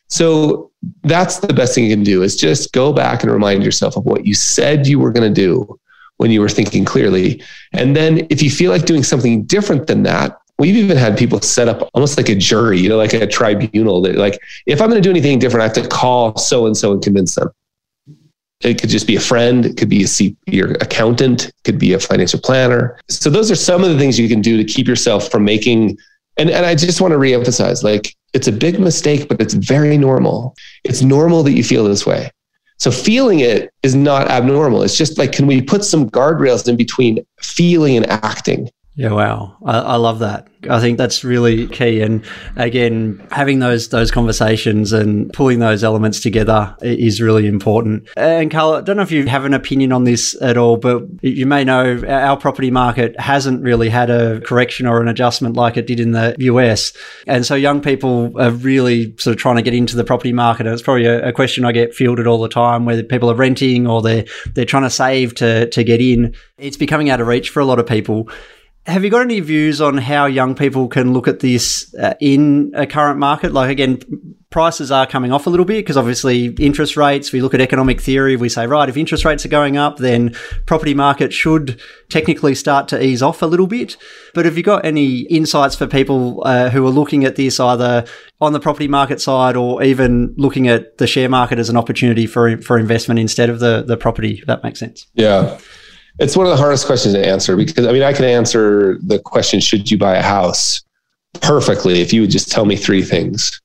So 0.08 0.70
that's 1.04 1.38
the 1.38 1.54
best 1.54 1.74
thing 1.74 1.84
you 1.84 1.96
can 1.96 2.04
do 2.04 2.22
is 2.22 2.36
just 2.36 2.72
go 2.72 2.92
back 2.92 3.22
and 3.22 3.32
remind 3.32 3.64
yourself 3.64 3.96
of 3.96 4.04
what 4.04 4.26
you 4.26 4.34
said 4.34 4.86
you 4.86 4.98
were 4.98 5.10
going 5.10 5.32
to 5.32 5.40
do 5.40 5.80
when 6.22 6.30
you 6.30 6.40
were 6.40 6.48
thinking 6.48 6.84
clearly. 6.84 7.42
And 7.72 7.96
then 7.96 8.28
if 8.30 8.40
you 8.40 8.48
feel 8.48 8.70
like 8.70 8.86
doing 8.86 9.02
something 9.02 9.42
different 9.42 9.88
than 9.88 10.04
that, 10.04 10.38
we've 10.56 10.76
even 10.76 10.96
had 10.96 11.18
people 11.18 11.40
set 11.40 11.66
up 11.66 11.90
almost 11.94 12.16
like 12.16 12.28
a 12.28 12.36
jury, 12.36 12.78
you 12.78 12.88
know, 12.88 12.96
like 12.96 13.12
a 13.12 13.26
tribunal 13.26 14.00
that 14.02 14.14
like, 14.14 14.38
if 14.66 14.80
I'm 14.80 14.88
going 14.88 15.02
to 15.02 15.06
do 15.06 15.10
anything 15.10 15.40
different, 15.40 15.62
I 15.62 15.66
have 15.66 15.84
to 15.84 15.88
call 15.88 16.36
so 16.36 16.66
and 16.66 16.76
so 16.76 16.92
and 16.92 17.02
convince 17.02 17.34
them. 17.34 17.50
It 18.60 18.80
could 18.80 18.88
just 18.88 19.08
be 19.08 19.16
a 19.16 19.20
friend, 19.20 19.66
it 19.66 19.76
could 19.76 19.88
be 19.88 20.04
a 20.04 20.06
C, 20.06 20.36
your 20.46 20.74
accountant, 20.74 21.48
it 21.48 21.54
could 21.64 21.80
be 21.80 21.94
a 21.94 21.98
financial 21.98 22.38
planner. 22.38 23.00
So 23.08 23.28
those 23.28 23.50
are 23.50 23.56
some 23.56 23.82
of 23.82 23.90
the 23.90 23.98
things 23.98 24.16
you 24.16 24.28
can 24.28 24.40
do 24.40 24.56
to 24.56 24.64
keep 24.64 24.86
yourself 24.86 25.28
from 25.28 25.44
making. 25.44 25.98
And, 26.36 26.48
and 26.50 26.64
I 26.64 26.76
just 26.76 27.00
want 27.00 27.10
to 27.10 27.18
reemphasize, 27.18 27.82
like 27.82 28.14
it's 28.32 28.46
a 28.46 28.52
big 28.52 28.78
mistake, 28.78 29.26
but 29.26 29.40
it's 29.40 29.54
very 29.54 29.98
normal. 29.98 30.54
It's 30.84 31.02
normal 31.02 31.42
that 31.42 31.54
you 31.54 31.64
feel 31.64 31.82
this 31.82 32.06
way. 32.06 32.30
So 32.82 32.90
feeling 32.90 33.38
it 33.38 33.72
is 33.84 33.94
not 33.94 34.28
abnormal. 34.28 34.82
It's 34.82 34.98
just 34.98 35.16
like, 35.16 35.30
can 35.30 35.46
we 35.46 35.62
put 35.62 35.84
some 35.84 36.10
guardrails 36.10 36.66
in 36.66 36.76
between 36.76 37.24
feeling 37.40 37.96
and 37.96 38.04
acting? 38.10 38.70
Yeah, 38.94 39.12
wow. 39.12 39.56
I, 39.64 39.78
I, 39.78 39.96
love 39.96 40.18
that. 40.18 40.48
I 40.68 40.78
think 40.78 40.98
that's 40.98 41.24
really 41.24 41.66
key. 41.66 42.02
And 42.02 42.22
again, 42.56 43.26
having 43.30 43.58
those 43.58 43.88
those 43.88 44.10
conversations 44.10 44.92
and 44.92 45.32
pulling 45.32 45.60
those 45.60 45.82
elements 45.82 46.20
together 46.20 46.76
is 46.82 47.18
really 47.18 47.46
important. 47.46 48.06
And 48.18 48.50
Carl, 48.50 48.74
I 48.74 48.80
don't 48.82 48.96
know 48.96 49.02
if 49.02 49.10
you 49.10 49.26
have 49.28 49.46
an 49.46 49.54
opinion 49.54 49.92
on 49.92 50.04
this 50.04 50.40
at 50.42 50.58
all, 50.58 50.76
but 50.76 51.04
you 51.22 51.46
may 51.46 51.64
know 51.64 52.02
our 52.06 52.36
property 52.36 52.70
market 52.70 53.18
hasn't 53.18 53.62
really 53.62 53.88
had 53.88 54.10
a 54.10 54.42
correction 54.42 54.86
or 54.86 55.00
an 55.00 55.08
adjustment 55.08 55.56
like 55.56 55.78
it 55.78 55.86
did 55.86 55.98
in 55.98 56.12
the 56.12 56.36
US. 56.40 56.92
And 57.26 57.46
so 57.46 57.54
young 57.54 57.80
people 57.80 58.38
are 58.38 58.50
really 58.50 59.16
sort 59.16 59.34
of 59.34 59.40
trying 59.40 59.56
to 59.56 59.62
get 59.62 59.72
into 59.72 59.96
the 59.96 60.04
property 60.04 60.34
market. 60.34 60.66
And 60.66 60.74
it's 60.74 60.82
probably 60.82 61.06
a, 61.06 61.28
a 61.28 61.32
question 61.32 61.64
I 61.64 61.72
get 61.72 61.94
fielded 61.94 62.26
all 62.26 62.42
the 62.42 62.48
time 62.48 62.84
whether 62.84 63.02
people 63.02 63.30
are 63.30 63.34
renting 63.34 63.86
or 63.86 64.02
they're 64.02 64.26
they're 64.54 64.66
trying 64.66 64.82
to 64.82 64.90
save 64.90 65.34
to 65.36 65.70
to 65.70 65.82
get 65.82 66.02
in. 66.02 66.34
It's 66.58 66.76
becoming 66.76 67.08
out 67.08 67.22
of 67.22 67.26
reach 67.26 67.48
for 67.48 67.60
a 67.60 67.64
lot 67.64 67.78
of 67.78 67.86
people. 67.86 68.28
Have 68.86 69.04
you 69.04 69.10
got 69.10 69.22
any 69.22 69.38
views 69.38 69.80
on 69.80 69.96
how 69.96 70.26
young 70.26 70.56
people 70.56 70.88
can 70.88 71.12
look 71.12 71.28
at 71.28 71.38
this 71.38 71.94
uh, 71.94 72.14
in 72.20 72.72
a 72.74 72.84
current 72.84 73.18
market? 73.18 73.52
Like, 73.52 73.70
again, 73.70 74.00
prices 74.50 74.90
are 74.90 75.06
coming 75.06 75.32
off 75.32 75.46
a 75.46 75.50
little 75.50 75.64
bit 75.64 75.78
because 75.78 75.96
obviously 75.96 76.46
interest 76.58 76.96
rates, 76.96 77.32
we 77.32 77.40
look 77.40 77.54
at 77.54 77.60
economic 77.60 78.00
theory, 78.00 78.34
we 78.34 78.48
say, 78.48 78.66
right, 78.66 78.88
if 78.88 78.96
interest 78.96 79.24
rates 79.24 79.44
are 79.44 79.48
going 79.48 79.76
up, 79.76 79.98
then 79.98 80.34
property 80.66 80.94
market 80.94 81.32
should 81.32 81.80
technically 82.10 82.56
start 82.56 82.88
to 82.88 83.02
ease 83.02 83.22
off 83.22 83.40
a 83.40 83.46
little 83.46 83.68
bit. 83.68 83.96
But 84.34 84.46
have 84.46 84.56
you 84.56 84.64
got 84.64 84.84
any 84.84 85.20
insights 85.20 85.76
for 85.76 85.86
people 85.86 86.42
uh, 86.44 86.70
who 86.70 86.84
are 86.84 86.90
looking 86.90 87.24
at 87.24 87.36
this 87.36 87.60
either 87.60 88.04
on 88.40 88.52
the 88.52 88.60
property 88.60 88.88
market 88.88 89.20
side 89.20 89.56
or 89.56 89.82
even 89.82 90.34
looking 90.36 90.66
at 90.66 90.98
the 90.98 91.06
share 91.06 91.28
market 91.28 91.58
as 91.60 91.68
an 91.68 91.76
opportunity 91.76 92.26
for, 92.26 92.60
for 92.62 92.78
investment 92.78 93.20
instead 93.20 93.48
of 93.48 93.60
the, 93.60 93.82
the 93.82 93.96
property, 93.96 94.38
if 94.40 94.46
that 94.46 94.64
makes 94.64 94.80
sense? 94.80 95.06
Yeah. 95.14 95.58
It's 96.22 96.36
one 96.36 96.46
of 96.46 96.50
the 96.50 96.56
hardest 96.56 96.86
questions 96.86 97.14
to 97.14 97.26
answer 97.26 97.56
because 97.56 97.86
I 97.86 97.92
mean, 97.92 98.02
I 98.02 98.12
can 98.12 98.24
answer 98.24 98.98
the 99.02 99.18
question, 99.18 99.58
should 99.58 99.90
you 99.90 99.98
buy 99.98 100.16
a 100.16 100.22
house 100.22 100.82
perfectly 101.40 102.00
if 102.00 102.12
you 102.12 102.20
would 102.20 102.30
just 102.30 102.50
tell 102.50 102.64
me 102.64 102.76
three 102.76 103.02
things. 103.02 103.60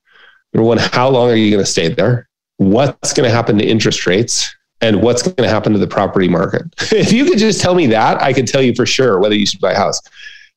Number 0.52 0.66
one, 0.66 0.78
how 0.78 1.08
long 1.08 1.30
are 1.30 1.36
you 1.36 1.50
going 1.50 1.64
to 1.64 1.70
stay 1.70 1.88
there? 1.88 2.28
What's 2.56 3.12
going 3.12 3.28
to 3.28 3.34
happen 3.34 3.58
to 3.58 3.64
interest 3.64 4.06
rates? 4.06 4.54
And 4.80 5.02
what's 5.02 5.22
going 5.22 5.36
to 5.36 5.48
happen 5.48 5.72
to 5.72 5.78
the 5.78 5.88
property 5.88 6.28
market? 6.28 6.62
if 6.92 7.12
you 7.12 7.24
could 7.24 7.38
just 7.38 7.60
tell 7.60 7.74
me 7.74 7.86
that, 7.88 8.22
I 8.22 8.32
could 8.32 8.46
tell 8.46 8.62
you 8.62 8.74
for 8.74 8.86
sure 8.86 9.18
whether 9.18 9.34
you 9.34 9.44
should 9.46 9.60
buy 9.60 9.72
a 9.72 9.76
house. 9.76 10.00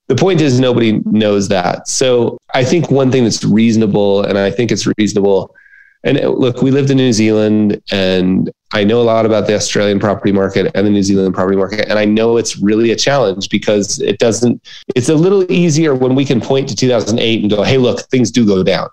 The 0.07 0.15
point 0.15 0.41
is, 0.41 0.59
nobody 0.59 0.99
knows 1.05 1.47
that. 1.49 1.87
So 1.87 2.37
I 2.53 2.63
think 2.63 2.91
one 2.91 3.11
thing 3.11 3.23
that's 3.23 3.43
reasonable, 3.43 4.23
and 4.23 4.37
I 4.37 4.51
think 4.51 4.71
it's 4.71 4.87
reasonable 4.97 5.55
and 6.03 6.19
uh, 6.19 6.29
look, 6.29 6.61
we 6.61 6.71
lived 6.71 6.89
in 6.89 6.97
New 6.97 7.13
Zealand 7.13 7.81
and 7.91 8.51
I 8.73 8.83
know 8.83 9.01
a 9.01 9.03
lot 9.03 9.25
about 9.25 9.47
the 9.47 9.55
Australian 9.55 9.99
property 9.99 10.31
market 10.31 10.71
and 10.73 10.87
the 10.87 10.91
New 10.91 11.03
Zealand 11.03 11.35
property 11.35 11.57
market. 11.57 11.87
And 11.89 11.99
I 11.99 12.05
know 12.05 12.37
it's 12.37 12.57
really 12.57 12.91
a 12.91 12.95
challenge 12.95 13.49
because 13.49 13.99
it 13.99 14.17
doesn't, 14.17 14.65
it's 14.95 15.09
a 15.09 15.15
little 15.15 15.49
easier 15.51 15.93
when 15.93 16.15
we 16.15 16.25
can 16.25 16.41
point 16.41 16.69
to 16.69 16.75
2008 16.75 17.41
and 17.41 17.51
go, 17.51 17.63
hey, 17.63 17.77
look, 17.77 18.01
things 18.09 18.31
do 18.31 18.45
go 18.45 18.63
down. 18.63 18.87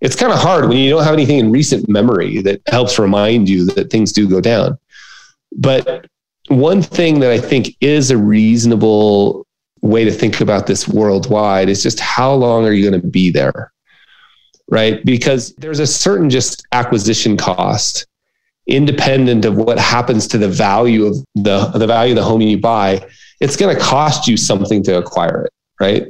It's 0.00 0.16
kind 0.16 0.32
of 0.32 0.38
hard 0.40 0.68
when 0.68 0.78
you 0.78 0.90
don't 0.90 1.04
have 1.04 1.14
anything 1.14 1.38
in 1.38 1.52
recent 1.52 1.88
memory 1.88 2.42
that 2.42 2.60
helps 2.66 2.98
remind 2.98 3.48
you 3.48 3.66
that 3.66 3.90
things 3.90 4.12
do 4.12 4.28
go 4.28 4.40
down. 4.40 4.76
But 5.56 6.06
one 6.48 6.82
thing 6.82 7.20
that 7.20 7.30
I 7.30 7.38
think 7.38 7.76
is 7.80 8.10
a 8.10 8.16
reasonable 8.16 9.46
way 9.80 10.04
to 10.04 10.10
think 10.10 10.40
about 10.40 10.66
this 10.66 10.88
worldwide 10.88 11.68
is 11.68 11.82
just 11.82 12.00
how 12.00 12.34
long 12.34 12.66
are 12.66 12.72
you 12.72 12.88
going 12.88 13.00
to 13.00 13.06
be 13.06 13.30
there? 13.30 13.72
Right? 14.72 15.04
Because 15.04 15.54
there's 15.56 15.80
a 15.80 15.86
certain 15.86 16.30
just 16.30 16.66
acquisition 16.72 17.36
cost 17.36 18.06
independent 18.66 19.44
of 19.44 19.54
what 19.54 19.78
happens 19.78 20.26
to 20.28 20.38
the 20.38 20.48
value 20.48 21.04
of 21.04 21.16
the, 21.34 21.66
the 21.74 21.86
value 21.86 22.12
of 22.12 22.16
the 22.16 22.24
home 22.24 22.40
you 22.40 22.58
buy. 22.58 23.06
It's 23.40 23.54
going 23.54 23.76
to 23.76 23.80
cost 23.80 24.26
you 24.26 24.38
something 24.38 24.82
to 24.84 24.96
acquire 24.96 25.44
it, 25.44 25.52
right? 25.78 26.06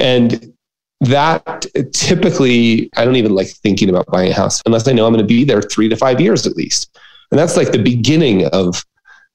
And 0.00 0.54
that 1.00 1.66
typically, 1.92 2.88
I 2.96 3.04
don't 3.04 3.16
even 3.16 3.34
like 3.34 3.48
thinking 3.48 3.90
about 3.90 4.06
buying 4.06 4.30
a 4.30 4.34
house 4.34 4.62
unless 4.64 4.88
I 4.88 4.92
know 4.92 5.04
I'm 5.04 5.12
going 5.12 5.22
to 5.22 5.28
be 5.28 5.44
there 5.44 5.60
three 5.60 5.90
to 5.90 5.96
five 5.96 6.18
years 6.18 6.46
at 6.46 6.56
least. 6.56 6.96
And 7.30 7.38
that's 7.38 7.58
like 7.58 7.72
the 7.72 7.82
beginning 7.82 8.46
of 8.46 8.82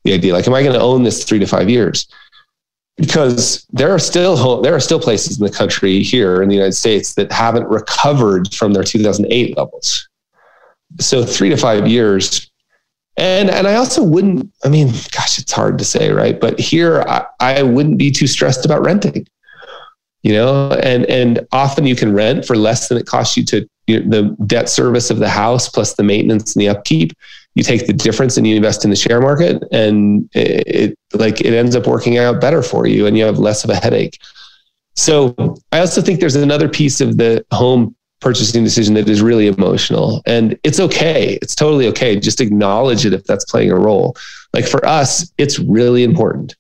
the 0.04 0.14
idea. 0.14 0.34
Like, 0.34 0.48
am 0.48 0.56
I 0.56 0.64
going 0.64 0.74
to 0.74 0.82
own 0.82 1.04
this 1.04 1.26
three 1.26 1.40
to 1.40 1.46
five 1.46 1.70
years? 1.70 2.08
Because 2.98 3.66
there 3.70 3.94
are 3.94 4.00
still 4.00 4.62
there 4.62 4.76
are 4.76 4.80
still 4.80 5.00
places 5.00 5.40
in 5.40 5.46
the 5.46 5.52
country 5.52 6.02
here 6.02 6.42
in 6.42 6.50
the 6.50 6.56
United 6.56 6.74
States 6.74 7.14
that 7.14 7.32
haven't 7.32 7.68
recovered 7.68 8.54
from 8.54 8.74
their 8.74 8.84
2008 8.84 9.56
levels. 9.56 10.10
So 11.00 11.24
three 11.24 11.50
to 11.50 11.58
five 11.58 11.88
years, 11.88 12.52
and 13.16 13.50
and 13.50 13.68
I 13.68 13.76
also 13.76 14.04
wouldn't. 14.04 14.52
I 14.64 14.70
mean, 14.70 14.88
gosh, 15.12 15.38
it's 15.38 15.52
hard 15.52 15.78
to 15.78 15.86
say, 15.86 16.12
right? 16.12 16.40
But 16.40 16.60
here, 16.60 17.02
I, 17.08 17.26
I 17.40 17.64
wouldn't 17.64 17.98
be 17.98 18.10
too 18.10 18.28
stressed 18.28 18.66
about 18.66 18.84
renting. 18.84 19.28
You 20.24 20.34
know, 20.34 20.72
and 20.72 21.06
and 21.06 21.46
often 21.52 21.86
you 21.86 21.96
can 21.96 22.14
rent 22.14 22.46
for 22.46 22.56
less 22.56 22.88
than 22.88 22.98
it 22.98 23.06
costs 23.06 23.38
you 23.38 23.46
to 23.46 23.68
you 23.86 24.04
know, 24.04 24.10
the 24.10 24.44
debt 24.46 24.70
service 24.70 25.12
of 25.12 25.20
the 25.20 25.30
house 25.30 25.70
plus 25.70 25.94
the 25.94 26.04
maintenance 26.04 26.56
and 26.56 26.62
the 26.62 26.70
upkeep 26.70 27.14
you 27.58 27.64
take 27.64 27.88
the 27.88 27.94
difference 27.94 28.38
and 28.38 28.46
you 28.46 28.56
invest 28.56 28.84
in 28.84 28.92
the 28.92 28.96
share 28.96 29.20
market 29.20 29.64
and 29.72 30.30
it, 30.36 30.68
it, 30.68 31.00
like 31.14 31.42
it 31.42 31.56
ends 31.56 31.76
up 31.76 31.88
working 31.88 32.20
out 32.20 32.40
better 32.40 32.62
for 32.62 32.86
you 32.86 33.08
and 33.08 33.18
you 33.18 33.26
have 33.26 33.40
less 33.40 33.64
of 33.64 33.72
a 33.72 33.76
headache. 33.76 34.20
So 34.94 35.36
i 35.72 35.80
also 35.80 36.02
think 36.02 36.20
there's 36.20 36.36
another 36.36 36.70
piece 36.70 37.02
of 37.02 37.18
the 37.18 37.44
home 37.52 37.96
purchasing 38.20 38.64
decision 38.64 38.94
that 38.94 39.10
is 39.10 39.24
really 39.24 39.48
emotional 39.48 40.22
and 40.28 40.58
it's 40.64 40.80
okay. 40.80 41.40
It's 41.42 41.56
totally 41.56 41.88
okay. 41.88 42.20
Just 42.20 42.42
acknowledge 42.42 43.08
it 43.08 43.14
if 43.14 43.24
that's 43.24 43.46
playing 43.46 43.72
a 43.72 43.76
role. 43.76 44.16
Like 44.54 44.68
for 44.68 44.86
us 44.86 45.32
it's 45.40 45.58
really 45.58 46.04
important. 46.04 46.56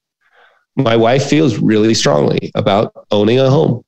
My 0.78 0.96
wife 0.96 1.30
feels 1.30 1.60
really 1.60 1.94
strongly 1.94 2.52
about 2.56 3.06
owning 3.12 3.40
a 3.40 3.52
home 3.52 3.86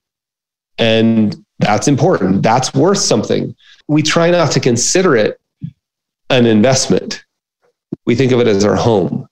and 0.78 1.36
that's 1.58 1.88
important. 1.88 2.44
That's 2.44 2.72
worth 2.76 3.00
something. 3.00 3.56
We 3.88 4.04
try 4.04 4.30
not 4.30 4.52
to 4.52 4.60
consider 4.60 5.16
it 5.16 5.39
an 6.30 6.46
investment. 6.46 7.26
We 8.06 8.16
think 8.16 8.32
of 8.32 8.40
it 8.40 8.48
as 8.48 8.66
our 8.66 8.76
home. 8.76 9.28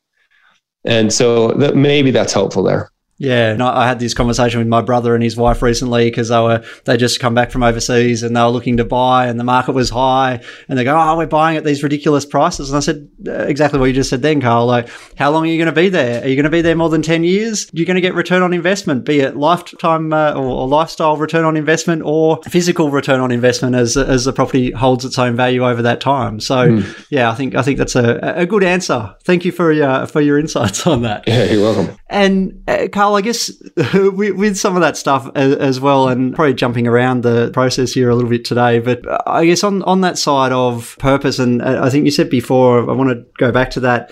And 0.86 1.12
so 1.12 1.50
that 1.54 1.76
maybe 1.76 2.12
that's 2.12 2.34
helpful 2.34 2.64
there. 2.64 2.92
Yeah, 3.20 3.52
and 3.52 3.64
I, 3.64 3.88
had 3.88 4.00
this 4.00 4.14
conversation 4.14 4.60
with 4.60 4.68
my 4.68 4.82
brother 4.82 5.16
and 5.16 5.24
his 5.24 5.36
wife 5.36 5.64
recently 5.64 6.06
because 6.06 6.30
they 6.30 6.40
were 6.40 6.64
they 6.86 6.98
just 6.98 7.20
come 7.20 7.34
back 7.34 7.50
from 7.50 7.64
overseas 7.64 8.22
and 8.22 8.36
they 8.36 8.42
were 8.42 8.50
looking 8.50 8.78
to 8.78 8.86
buy 8.86 9.26
and 9.26 9.40
the 9.40 9.44
market 9.44 9.72
was 9.72 9.90
high 9.90 10.44
and 10.70 10.78
they 10.78 10.84
go, 10.84 10.96
oh, 10.96 11.18
we're 11.18 11.26
buying 11.26 11.58
at 11.58 11.64
these 11.64 11.82
ridiculous 11.82 12.28
prices. 12.28 12.70
And 12.70 12.78
I 12.78 12.80
said 12.82 13.10
uh, 13.26 13.46
exactly 13.46 13.80
what 13.80 13.86
you 13.86 13.94
just 13.94 14.12
said 14.12 14.22
then, 14.22 14.40
Carl. 14.40 14.68
Like, 14.68 14.90
how 15.16 15.32
long 15.32 15.46
are 15.46 15.48
you 15.50 15.58
going 15.58 15.74
to 15.74 15.82
be 15.82 15.90
there? 15.90 16.24
Are 16.24 16.28
you 16.28 16.36
going 16.36 16.44
to 16.44 16.52
be 16.52 16.62
there 16.62 16.76
more 16.76 16.90
than 16.90 17.02
ten 17.02 17.24
years? 17.24 17.68
You're 17.74 17.88
going 17.88 17.96
to 17.96 18.02
get 18.02 18.14
return 18.14 18.44
on 18.44 18.54
investment, 18.54 19.04
be 19.04 19.22
it 19.22 19.36
lifetime 19.36 20.14
uh, 20.14 20.34
or, 20.34 20.46
or, 20.46 20.68
lifestyle 20.68 21.18
return 21.18 21.44
on 21.44 21.58
investment 21.58 22.04
or 22.06 22.40
physical 22.44 22.92
return 22.92 23.20
on 23.20 23.32
investment 23.32 23.76
as 23.76 23.98
as 23.98 24.26
the 24.26 24.34
property 24.34 24.70
holds 24.70 25.06
its 25.06 25.18
own 25.18 25.36
value 25.36 25.66
over 25.68 25.82
that 25.82 26.02
time. 26.02 26.40
So, 26.40 26.70
mm. 26.70 27.06
yeah, 27.10 27.32
I 27.32 27.34
think 27.34 27.56
I 27.56 27.64
think 27.64 27.80
that's 27.80 27.96
a, 27.96 28.20
a 28.36 28.46
good 28.46 28.64
answer. 28.64 29.16
Thank 29.24 29.44
you 29.44 29.52
for 29.52 29.72
your 29.72 30.06
for 30.06 30.22
your 30.22 30.38
insights 30.38 30.86
on 30.88 31.02
that. 31.02 31.24
Yeah, 31.28 31.46
you're 31.46 31.64
welcome. 31.64 31.98
And 32.10 32.64
uh, 32.68 32.88
Carl, 32.92 33.07
I 33.16 33.22
guess 33.22 33.52
with, 33.94 34.58
some 34.58 34.76
of 34.76 34.82
that 34.82 34.98
stuff 34.98 35.30
as, 35.36 35.56
as, 35.56 35.80
well, 35.80 36.08
and 36.08 36.36
probably 36.36 36.54
jumping 36.54 36.88
around 36.88 37.24
the 37.24 37.52
process 37.52 37.92
here 37.92 38.10
a 38.10 38.16
little 38.16 38.30
bit 38.30 38.46
today, 38.46 38.80
but 38.80 39.02
I 39.28 39.46
guess 39.46 39.64
on, 39.64 39.84
on 39.84 40.02
that 40.02 40.18
side 40.18 40.52
of 40.52 40.96
purpose, 41.00 41.40
and 41.40 41.62
uh, 41.62 41.82
I 41.84 41.90
think 41.90 42.06
you 42.06 42.12
said 42.12 42.30
before, 42.30 42.90
I 42.90 42.94
want 42.94 43.10
to 43.10 43.26
go 43.38 43.52
back 43.52 43.72
to 43.72 43.80
that 43.82 44.12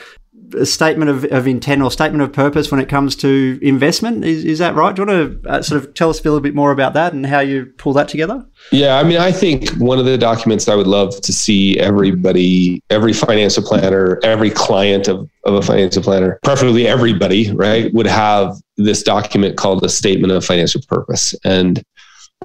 a 0.56 0.66
statement 0.66 1.10
of, 1.10 1.26
of 1.26 1.48
intent 1.48 1.82
or 1.82 1.92
statement 1.92 2.22
of 2.22 2.34
purpose 2.34 2.72
when 2.72 2.80
it 2.80 2.90
comes 2.90 3.16
to 3.18 3.60
investment. 3.62 4.24
Is, 4.24 4.46
is 4.46 4.60
that 4.60 4.76
right? 4.76 4.96
Do 4.96 5.02
you 5.02 5.08
want 5.08 5.44
to 5.44 5.50
uh, 5.50 5.62
sort 5.62 5.84
of 5.84 5.94
tell 5.94 6.10
us 6.10 6.20
a 6.20 6.24
little 6.24 6.40
bit 6.40 6.56
more 6.56 6.72
about 6.72 6.94
that 6.94 7.14
and 7.14 7.26
how 7.26 7.40
you 7.40 7.68
pull 7.78 7.94
that 7.94 8.08
together? 8.08 8.46
Yeah, 8.72 8.98
I 8.98 9.04
mean, 9.04 9.18
I 9.18 9.32
think 9.32 9.70
one 9.78 10.00
of 10.00 10.06
the 10.06 10.18
documents 10.18 10.68
I 10.68 10.76
would 10.76 10.88
love 10.88 11.20
to 11.22 11.34
see 11.34 11.80
everybody, 11.80 12.82
every 12.90 13.14
financial 13.14 13.64
planner, 13.64 14.20
every 14.24 14.50
client 14.50 15.08
of, 15.08 15.30
of 15.44 15.54
a 15.54 15.62
financial 15.62 16.02
planner, 16.02 16.40
preferably 16.44 16.88
everybody, 16.88 17.52
right, 17.52 17.94
would 17.94 18.08
have 18.08 18.56
this 18.78 19.04
document 19.04 19.58
called 19.58 19.84
a 19.84 19.90
statement 19.90 20.34
of 20.34 20.44
financial 20.44 20.82
purpose. 20.88 21.36
And 21.44 21.84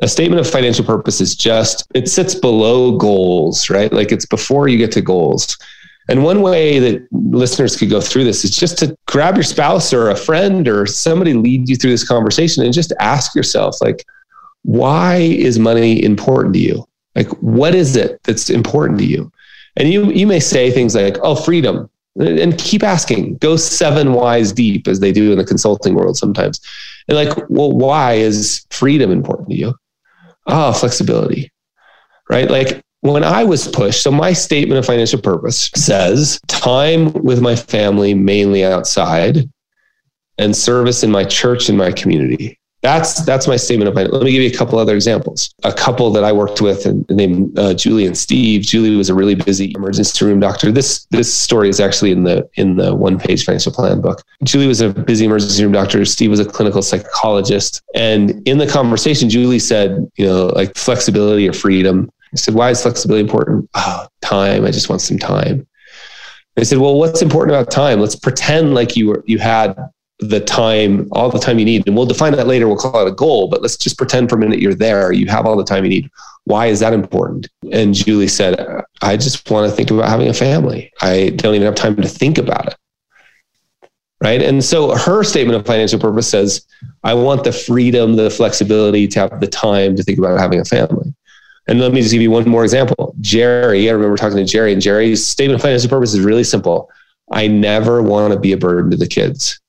a 0.02 0.08
statement 0.08 0.40
of 0.40 0.48
financial 0.48 0.84
purpose 0.84 1.20
is 1.20 1.34
just, 1.34 1.86
it 1.94 2.08
sits 2.08 2.34
below 2.34 2.96
goals, 2.96 3.68
right? 3.68 3.92
Like 3.92 4.12
it's 4.12 4.26
before 4.26 4.68
you 4.68 4.78
get 4.78 4.92
to 4.92 5.02
goals 5.02 5.58
and 6.10 6.24
one 6.24 6.42
way 6.42 6.80
that 6.80 7.06
listeners 7.12 7.76
could 7.76 7.88
go 7.88 8.00
through 8.00 8.24
this 8.24 8.44
is 8.44 8.56
just 8.56 8.78
to 8.78 8.96
grab 9.06 9.36
your 9.36 9.44
spouse 9.44 9.92
or 9.92 10.10
a 10.10 10.16
friend 10.16 10.66
or 10.66 10.84
somebody 10.84 11.34
lead 11.34 11.68
you 11.68 11.76
through 11.76 11.92
this 11.92 12.06
conversation 12.06 12.64
and 12.64 12.74
just 12.74 12.92
ask 12.98 13.36
yourself, 13.36 13.76
like, 13.80 14.04
why 14.62 15.16
is 15.18 15.60
money 15.60 16.02
important 16.02 16.52
to 16.54 16.60
you? 16.60 16.84
Like, 17.14 17.28
what 17.40 17.76
is 17.76 17.94
it 17.94 18.20
that's 18.24 18.50
important 18.50 18.98
to 18.98 19.06
you? 19.06 19.30
And 19.76 19.92
you 19.92 20.10
you 20.10 20.26
may 20.26 20.40
say 20.40 20.72
things 20.72 20.96
like, 20.96 21.16
oh, 21.22 21.36
freedom. 21.36 21.88
And 22.18 22.58
keep 22.58 22.82
asking. 22.82 23.36
Go 23.36 23.56
seven 23.56 24.12
whys 24.12 24.52
deep, 24.52 24.88
as 24.88 24.98
they 24.98 25.12
do 25.12 25.30
in 25.30 25.38
the 25.38 25.44
consulting 25.44 25.94
world 25.94 26.16
sometimes. 26.16 26.60
And 27.06 27.16
like, 27.16 27.36
well, 27.48 27.70
why 27.70 28.14
is 28.14 28.66
freedom 28.70 29.12
important 29.12 29.48
to 29.50 29.54
you? 29.54 29.74
Oh, 30.48 30.72
flexibility. 30.72 31.52
Right? 32.28 32.50
Like 32.50 32.82
when 33.00 33.24
I 33.24 33.44
was 33.44 33.68
pushed, 33.68 34.02
so 34.02 34.10
my 34.10 34.32
statement 34.32 34.78
of 34.78 34.86
financial 34.86 35.20
purpose 35.20 35.70
says 35.74 36.40
time 36.48 37.12
with 37.12 37.40
my 37.40 37.56
family, 37.56 38.14
mainly 38.14 38.64
outside, 38.64 39.48
and 40.38 40.54
service 40.54 41.02
in 41.02 41.10
my 41.10 41.24
church 41.24 41.68
and 41.68 41.78
my 41.78 41.92
community. 41.92 42.58
That's 42.82 43.22
that's 43.26 43.46
my 43.46 43.56
statement 43.56 43.88
of 43.88 43.94
financial. 43.94 44.16
Let 44.16 44.24
me 44.24 44.32
give 44.32 44.42
you 44.42 44.48
a 44.48 44.56
couple 44.56 44.78
other 44.78 44.94
examples. 44.94 45.54
A 45.64 45.72
couple 45.72 46.10
that 46.12 46.24
I 46.24 46.32
worked 46.32 46.62
with, 46.62 46.86
and 46.86 47.06
named 47.10 47.58
uh, 47.58 47.74
Julie 47.74 48.06
and 48.06 48.16
Steve. 48.16 48.62
Julie 48.62 48.96
was 48.96 49.10
a 49.10 49.14
really 49.14 49.34
busy 49.34 49.72
emergency 49.74 50.24
room 50.24 50.40
doctor. 50.40 50.72
This 50.72 51.04
this 51.10 51.32
story 51.32 51.68
is 51.68 51.78
actually 51.78 52.10
in 52.10 52.24
the 52.24 52.48
in 52.54 52.76
the 52.76 52.94
one 52.94 53.18
page 53.18 53.44
financial 53.44 53.70
plan 53.70 54.00
book. 54.00 54.22
Julie 54.44 54.66
was 54.66 54.80
a 54.80 54.94
busy 54.94 55.26
emergency 55.26 55.62
room 55.62 55.72
doctor. 55.72 56.02
Steve 56.06 56.30
was 56.30 56.40
a 56.40 56.44
clinical 56.46 56.80
psychologist. 56.80 57.82
And 57.94 58.46
in 58.48 58.56
the 58.56 58.66
conversation, 58.66 59.28
Julie 59.28 59.58
said, 59.58 60.10
you 60.16 60.24
know, 60.24 60.46
like 60.46 60.74
flexibility 60.74 61.46
or 61.46 61.52
freedom 61.52 62.10
I 62.32 62.36
said, 62.36 62.54
why 62.54 62.70
is 62.70 62.82
flexibility 62.82 63.22
important? 63.22 63.68
Oh, 63.74 64.06
time. 64.22 64.64
I 64.64 64.70
just 64.70 64.88
want 64.88 65.00
some 65.00 65.18
time. 65.18 65.66
They 66.56 66.64
said, 66.64 66.78
well, 66.78 66.98
what's 66.98 67.22
important 67.22 67.56
about 67.56 67.70
time? 67.70 68.00
Let's 68.00 68.16
pretend 68.16 68.74
like 68.74 68.96
you 68.96 69.08
were, 69.08 69.24
you 69.26 69.38
had 69.38 69.76
the 70.18 70.40
time, 70.40 71.08
all 71.12 71.30
the 71.30 71.38
time 71.38 71.58
you 71.58 71.64
need. 71.64 71.86
And 71.86 71.96
we'll 71.96 72.06
define 72.06 72.32
that 72.32 72.46
later. 72.46 72.68
We'll 72.68 72.76
call 72.76 73.06
it 73.06 73.10
a 73.10 73.14
goal, 73.14 73.48
but 73.48 73.62
let's 73.62 73.76
just 73.76 73.96
pretend 73.96 74.28
for 74.28 74.36
a 74.36 74.38
minute 74.38 74.60
you're 74.60 74.74
there. 74.74 75.12
You 75.12 75.26
have 75.28 75.46
all 75.46 75.56
the 75.56 75.64
time 75.64 75.84
you 75.84 75.90
need. 75.90 76.10
Why 76.44 76.66
is 76.66 76.80
that 76.80 76.92
important? 76.92 77.48
And 77.72 77.94
Julie 77.94 78.28
said, 78.28 78.82
I 79.00 79.16
just 79.16 79.50
want 79.50 79.70
to 79.70 79.74
think 79.74 79.90
about 79.90 80.08
having 80.08 80.28
a 80.28 80.34
family. 80.34 80.92
I 81.00 81.30
don't 81.36 81.54
even 81.54 81.66
have 81.66 81.74
time 81.74 81.96
to 81.96 82.08
think 82.08 82.38
about 82.38 82.66
it. 82.66 82.76
Right. 84.22 84.42
And 84.42 84.62
so 84.62 84.94
her 84.94 85.24
statement 85.24 85.58
of 85.58 85.64
financial 85.64 85.98
purpose 85.98 86.28
says, 86.28 86.66
I 87.02 87.14
want 87.14 87.42
the 87.42 87.52
freedom, 87.52 88.16
the 88.16 88.28
flexibility 88.28 89.08
to 89.08 89.20
have 89.20 89.40
the 89.40 89.46
time 89.46 89.96
to 89.96 90.02
think 90.02 90.18
about 90.18 90.38
having 90.38 90.60
a 90.60 90.64
family. 90.66 91.14
And 91.68 91.80
let 91.80 91.92
me 91.92 92.00
just 92.00 92.12
give 92.12 92.22
you 92.22 92.30
one 92.30 92.48
more 92.48 92.64
example. 92.64 93.14
Jerry, 93.20 93.88
I 93.88 93.92
remember 93.92 94.16
talking 94.16 94.38
to 94.38 94.44
Jerry, 94.44 94.72
and 94.72 94.82
Jerry's 94.82 95.26
statement 95.26 95.56
of 95.56 95.62
financial 95.62 95.88
purpose 95.88 96.14
is 96.14 96.20
really 96.20 96.44
simple. 96.44 96.90
I 97.30 97.46
never 97.46 98.02
want 98.02 98.32
to 98.32 98.40
be 98.40 98.52
a 98.52 98.56
burden 98.56 98.90
to 98.90 98.96
the 98.96 99.06
kids. 99.06 99.60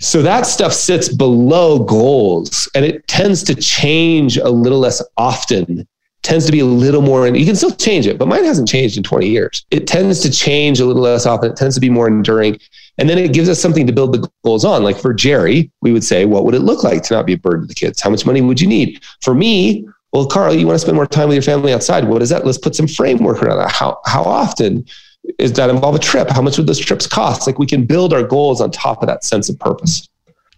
So 0.00 0.22
that 0.22 0.46
stuff 0.46 0.72
sits 0.72 1.08
below 1.08 1.78
goals 1.78 2.68
and 2.74 2.84
it 2.84 3.06
tends 3.06 3.42
to 3.44 3.54
change 3.54 4.38
a 4.38 4.48
little 4.48 4.78
less 4.78 5.02
often, 5.16 5.86
tends 6.22 6.46
to 6.46 6.52
be 6.52 6.60
a 6.60 6.64
little 6.64 7.02
more, 7.02 7.26
and 7.26 7.36
you 7.36 7.44
can 7.44 7.54
still 7.54 7.70
change 7.70 8.06
it, 8.06 8.18
but 8.18 8.26
mine 8.26 8.44
hasn't 8.44 8.68
changed 8.68 8.96
in 8.96 9.02
20 9.02 9.28
years. 9.28 9.64
It 9.70 9.86
tends 9.86 10.20
to 10.20 10.30
change 10.30 10.80
a 10.80 10.86
little 10.86 11.02
less 11.02 11.26
often, 11.26 11.52
it 11.52 11.56
tends 11.56 11.74
to 11.76 11.80
be 11.80 11.90
more 11.90 12.08
enduring. 12.08 12.58
And 12.98 13.08
then 13.08 13.18
it 13.18 13.32
gives 13.32 13.48
us 13.48 13.60
something 13.60 13.86
to 13.86 13.92
build 13.92 14.14
the 14.14 14.28
goals 14.44 14.64
on. 14.64 14.84
Like 14.84 14.98
for 14.98 15.12
Jerry, 15.12 15.70
we 15.82 15.92
would 15.92 16.04
say, 16.04 16.24
what 16.24 16.44
would 16.44 16.54
it 16.54 16.60
look 16.60 16.84
like 16.84 17.02
to 17.04 17.14
not 17.14 17.26
be 17.26 17.32
a 17.34 17.38
burden 17.38 17.62
to 17.62 17.66
the 17.66 17.74
kids? 17.74 18.00
How 18.00 18.10
much 18.10 18.24
money 18.24 18.40
would 18.40 18.60
you 18.60 18.68
need? 18.68 19.02
For 19.20 19.34
me, 19.34 19.86
well, 20.14 20.26
Carl, 20.26 20.54
you 20.54 20.64
want 20.64 20.76
to 20.76 20.78
spend 20.78 20.94
more 20.94 21.08
time 21.08 21.28
with 21.28 21.34
your 21.34 21.42
family 21.42 21.74
outside. 21.74 22.04
What 22.04 22.22
is 22.22 22.28
that? 22.28 22.46
Let's 22.46 22.56
put 22.56 22.76
some 22.76 22.86
framework 22.86 23.42
around 23.42 23.58
that. 23.58 23.72
How, 23.72 24.00
how 24.06 24.22
often 24.22 24.86
is 25.40 25.52
that 25.54 25.68
involve 25.68 25.96
a 25.96 25.98
trip? 25.98 26.30
How 26.30 26.40
much 26.40 26.56
would 26.56 26.68
those 26.68 26.78
trips 26.78 27.04
cost? 27.04 27.48
Like 27.48 27.58
we 27.58 27.66
can 27.66 27.84
build 27.84 28.14
our 28.14 28.22
goals 28.22 28.60
on 28.60 28.70
top 28.70 29.02
of 29.02 29.08
that 29.08 29.24
sense 29.24 29.48
of 29.48 29.58
purpose. 29.58 30.08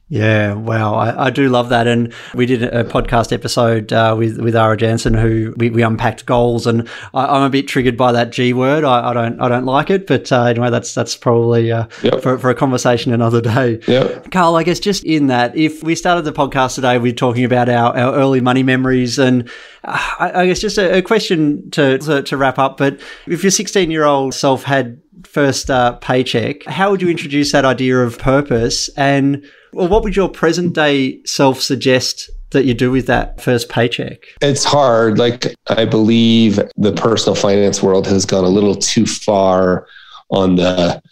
Yeah, 0.09 0.55
wow, 0.55 0.95
I, 0.95 1.27
I, 1.27 1.31
do 1.31 1.49
love 1.49 1.71
that. 1.71 1.89
And 1.89 2.15
we 2.33 2.47
did 2.47 2.63
a 2.63 2.85
podcast 2.85 3.33
episode 3.33 3.93
uh, 3.93 4.15
with 4.17 4.39
with 4.39 4.55
Ara 4.55 4.77
Jansen, 4.77 5.15
who 5.15 5.53
we, 5.57 5.69
we 5.71 5.83
unpacked 5.83 6.27
goals, 6.27 6.65
and 6.65 6.89
I, 7.13 7.37
am 7.37 7.43
a 7.43 7.51
bit 7.51 7.67
triggered 7.67 7.97
by 7.97 8.13
that 8.13 8.31
G 8.31 8.53
word. 8.53 8.85
I, 8.85 9.11
I 9.11 9.13
don't 9.13 9.41
I 9.41 9.49
don't 9.49 9.65
like 9.65 9.91
it, 9.91 10.07
but 10.07 10.31
uh, 10.31 10.45
anyway, 10.45 10.71
that's 10.71 10.95
that's 10.95 11.17
probably 11.17 11.73
uh, 11.73 11.89
yep. 12.05 12.23
for 12.23 12.39
for 12.39 12.51
a 12.51 12.55
conversation 12.55 13.13
another 13.13 13.41
day. 13.41 13.81
Yep. 13.89 14.31
Carl, 14.31 14.55
I 14.55 14.63
guess 14.63 14.79
just 14.79 15.03
in 15.03 15.27
that, 15.27 15.57
if 15.57 15.83
we 15.83 15.97
started 15.97 16.23
the 16.23 16.33
podcast 16.33 16.77
today, 16.77 16.99
we're 16.99 17.13
talking 17.13 17.45
about 17.45 17.69
our, 17.69 17.97
our 17.97 18.15
early 18.15 18.41
money 18.41 18.63
memories, 18.63 19.19
and 19.19 19.51
uh, 19.83 19.99
I, 20.21 20.43
I 20.43 20.47
guess 20.47 20.61
just 20.61 20.79
a, 20.79 20.99
a 20.99 21.03
question 21.03 21.69
to, 21.73 21.99
to 21.99 22.23
to 22.23 22.37
wrap 22.37 22.61
up. 22.61 22.77
But 22.77 23.01
if 23.27 23.43
your 23.43 23.51
16 23.51 23.91
year 23.91 24.05
old 24.05 24.35
self 24.35 24.63
had 24.63 25.01
first 25.25 25.71
uh, 25.71 25.93
paycheck, 25.95 26.65
how 26.65 26.91
would 26.91 27.03
you 27.03 27.09
introduce 27.09 27.53
that 27.53 27.65
idea 27.65 27.99
of 27.99 28.19
purpose 28.19 28.89
and 28.97 29.45
well, 29.73 29.89
what 29.89 30.05
would 30.05 30.17
your 30.17 30.29
present 30.29 30.75
day 30.75 31.23
self 31.25 31.61
suggest 31.61 32.31
that 32.51 32.65
you 32.65 32.75
do 32.75 32.91
with 32.91 33.07
that 33.07 33.41
first 33.41 33.69
paycheck? 33.69 34.25
It's 34.41 34.65
hard. 34.65 35.19
Like, 35.19 35.55
I 35.69 35.85
believe 35.85 36.61
the 36.77 36.93
personal 36.93 37.35
finance 37.35 37.83
world 37.83 38.07
has 38.07 38.25
gone 38.25 38.45
a 38.45 38.49
little 38.49 38.75
too 38.75 39.05
far 39.05 39.87
on 40.31 40.57
the, 40.57 41.03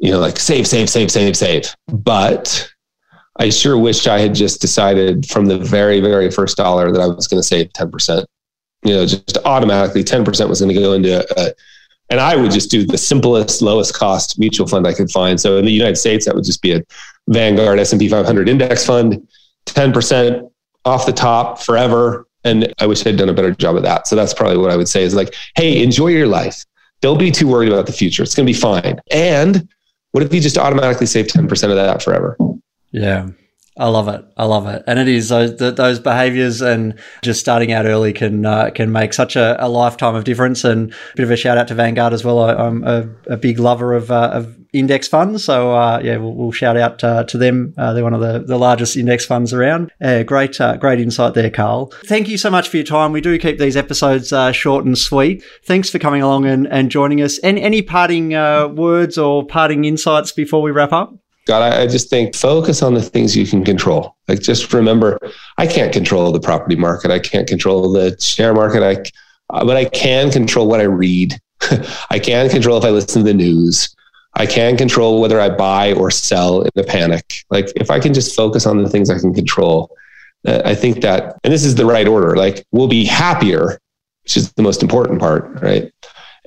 you 0.00 0.10
know, 0.10 0.18
like 0.18 0.38
save, 0.38 0.66
save, 0.66 0.88
save, 0.88 1.10
save, 1.10 1.36
save. 1.36 1.74
But 1.88 2.70
I 3.38 3.50
sure 3.50 3.76
wish 3.76 4.06
I 4.06 4.20
had 4.20 4.34
just 4.34 4.60
decided 4.60 5.26
from 5.26 5.46
the 5.46 5.58
very, 5.58 6.00
very 6.00 6.30
first 6.30 6.56
dollar 6.56 6.90
that 6.90 7.00
I 7.00 7.06
was 7.06 7.26
going 7.26 7.40
to 7.40 7.46
save 7.46 7.68
10%. 7.74 8.24
You 8.84 8.94
know, 8.94 9.06
just 9.06 9.36
automatically 9.44 10.04
10% 10.04 10.48
was 10.48 10.60
going 10.60 10.74
to 10.74 10.80
go 10.80 10.92
into 10.92 11.26
a, 11.38 11.52
and 12.10 12.20
I 12.20 12.36
would 12.36 12.50
just 12.50 12.70
do 12.70 12.84
the 12.84 12.98
simplest, 12.98 13.62
lowest 13.62 13.94
cost 13.94 14.38
mutual 14.38 14.66
fund 14.66 14.86
I 14.86 14.94
could 14.94 15.10
find. 15.10 15.40
So 15.40 15.58
in 15.58 15.64
the 15.64 15.72
United 15.72 15.96
States, 15.96 16.26
that 16.26 16.34
would 16.34 16.44
just 16.44 16.62
be 16.62 16.72
a 16.72 16.82
Vanguard 17.28 17.78
S&P 17.80 18.08
500 18.08 18.48
index 18.48 18.86
fund, 18.86 19.26
10% 19.66 20.50
off 20.84 21.06
the 21.06 21.12
top 21.12 21.60
forever. 21.60 22.26
And 22.44 22.72
I 22.78 22.86
wish 22.86 23.04
I'd 23.06 23.16
done 23.16 23.28
a 23.28 23.34
better 23.34 23.50
job 23.50 23.76
of 23.76 23.82
that. 23.82 24.06
So 24.06 24.14
that's 24.14 24.32
probably 24.32 24.58
what 24.58 24.70
I 24.70 24.76
would 24.76 24.88
say 24.88 25.02
is 25.02 25.14
like, 25.14 25.34
hey, 25.56 25.82
enjoy 25.82 26.08
your 26.08 26.28
life. 26.28 26.64
Don't 27.00 27.18
be 27.18 27.30
too 27.30 27.48
worried 27.48 27.72
about 27.72 27.86
the 27.86 27.92
future. 27.92 28.22
It's 28.22 28.34
going 28.34 28.46
to 28.46 28.52
be 28.52 28.58
fine. 28.58 29.00
And 29.10 29.68
what 30.12 30.22
if 30.22 30.32
you 30.32 30.40
just 30.40 30.56
automatically 30.56 31.06
save 31.06 31.26
10% 31.26 31.50
of 31.70 31.76
that 31.76 32.02
forever? 32.02 32.38
Yeah. 32.92 33.28
I 33.78 33.88
love 33.88 34.08
it. 34.08 34.24
I 34.38 34.44
love 34.46 34.66
it, 34.68 34.82
and 34.86 34.98
it 34.98 35.06
is 35.06 35.28
those 35.28 35.56
those 35.56 35.98
behaviours 35.98 36.62
and 36.62 36.98
just 37.22 37.40
starting 37.40 37.72
out 37.72 37.84
early 37.84 38.14
can 38.14 38.46
uh, 38.46 38.70
can 38.70 38.90
make 38.90 39.12
such 39.12 39.36
a, 39.36 39.62
a, 39.62 39.68
lifetime 39.68 40.14
of 40.14 40.24
difference. 40.24 40.64
And 40.64 40.92
a 40.92 41.16
bit 41.16 41.24
of 41.24 41.30
a 41.30 41.36
shout 41.36 41.58
out 41.58 41.68
to 41.68 41.74
Vanguard 41.74 42.14
as 42.14 42.24
well. 42.24 42.38
I, 42.40 42.66
am 42.66 42.84
a, 42.84 43.06
a, 43.26 43.36
big 43.36 43.58
lover 43.58 43.92
of, 43.92 44.10
uh, 44.10 44.30
of 44.32 44.56
index 44.72 45.08
funds, 45.08 45.44
so 45.44 45.74
uh, 45.74 46.00
yeah, 46.02 46.16
we'll, 46.16 46.32
we'll, 46.32 46.52
shout 46.52 46.78
out 46.78 47.04
uh, 47.04 47.24
to 47.24 47.36
them. 47.36 47.74
Uh, 47.76 47.92
they're 47.92 48.02
one 48.02 48.14
of 48.14 48.20
the, 48.20 48.38
the 48.38 48.56
largest 48.56 48.96
index 48.96 49.26
funds 49.26 49.52
around. 49.52 49.92
great 50.24 50.58
uh, 50.58 50.78
great 50.78 50.98
insight 50.98 51.34
there, 51.34 51.50
Carl. 51.50 51.92
Thank 52.06 52.28
you 52.28 52.38
so 52.38 52.50
much 52.50 52.70
for 52.70 52.78
your 52.78 52.86
time. 52.86 53.12
We 53.12 53.20
do 53.20 53.38
keep 53.38 53.58
these 53.58 53.76
episodes 53.76 54.32
short 54.56 54.86
and 54.86 54.96
sweet. 54.96 55.44
Thanks 55.64 55.90
for 55.90 55.98
coming 55.98 56.22
along 56.22 56.46
and, 56.46 56.66
and 56.68 56.90
joining 56.90 57.20
us. 57.20 57.38
And 57.40 57.58
any 57.58 57.82
parting 57.82 58.30
words 58.74 59.18
or 59.18 59.44
parting 59.44 59.84
insights 59.84 60.32
before 60.32 60.62
we 60.62 60.70
wrap 60.70 60.94
up? 60.94 61.14
God, 61.46 61.62
I, 61.62 61.82
I 61.82 61.86
just 61.86 62.10
think 62.10 62.34
focus 62.34 62.82
on 62.82 62.94
the 62.94 63.02
things 63.02 63.36
you 63.36 63.46
can 63.46 63.64
control. 63.64 64.16
Like 64.28 64.40
just 64.40 64.72
remember, 64.72 65.18
I 65.56 65.66
can't 65.66 65.92
control 65.92 66.30
the 66.32 66.40
property 66.40 66.76
market. 66.76 67.10
I 67.10 67.20
can't 67.20 67.48
control 67.48 67.92
the 67.92 68.16
share 68.20 68.52
market. 68.52 68.82
I, 68.82 69.64
but 69.64 69.76
I 69.76 69.84
can 69.86 70.30
control 70.30 70.68
what 70.68 70.80
I 70.80 70.84
read. 70.84 71.40
I 72.10 72.18
can 72.18 72.50
control 72.50 72.78
if 72.78 72.84
I 72.84 72.90
listen 72.90 73.22
to 73.22 73.26
the 73.26 73.34
news. 73.34 73.94
I 74.34 74.44
can 74.44 74.76
control 74.76 75.20
whether 75.20 75.40
I 75.40 75.48
buy 75.48 75.94
or 75.94 76.10
sell 76.10 76.62
in 76.62 76.70
a 76.76 76.82
panic. 76.82 77.32
Like 77.48 77.72
if 77.76 77.90
I 77.90 78.00
can 78.00 78.12
just 78.12 78.36
focus 78.36 78.66
on 78.66 78.82
the 78.82 78.90
things 78.90 79.08
I 79.08 79.18
can 79.18 79.32
control, 79.32 79.90
uh, 80.46 80.62
I 80.64 80.74
think 80.74 81.00
that, 81.02 81.38
and 81.42 81.52
this 81.52 81.64
is 81.64 81.74
the 81.74 81.86
right 81.86 82.06
order. 82.06 82.36
Like 82.36 82.66
we'll 82.70 82.88
be 82.88 83.04
happier, 83.04 83.78
which 84.24 84.36
is 84.36 84.52
the 84.52 84.62
most 84.62 84.82
important 84.82 85.20
part, 85.20 85.62
right? 85.62 85.90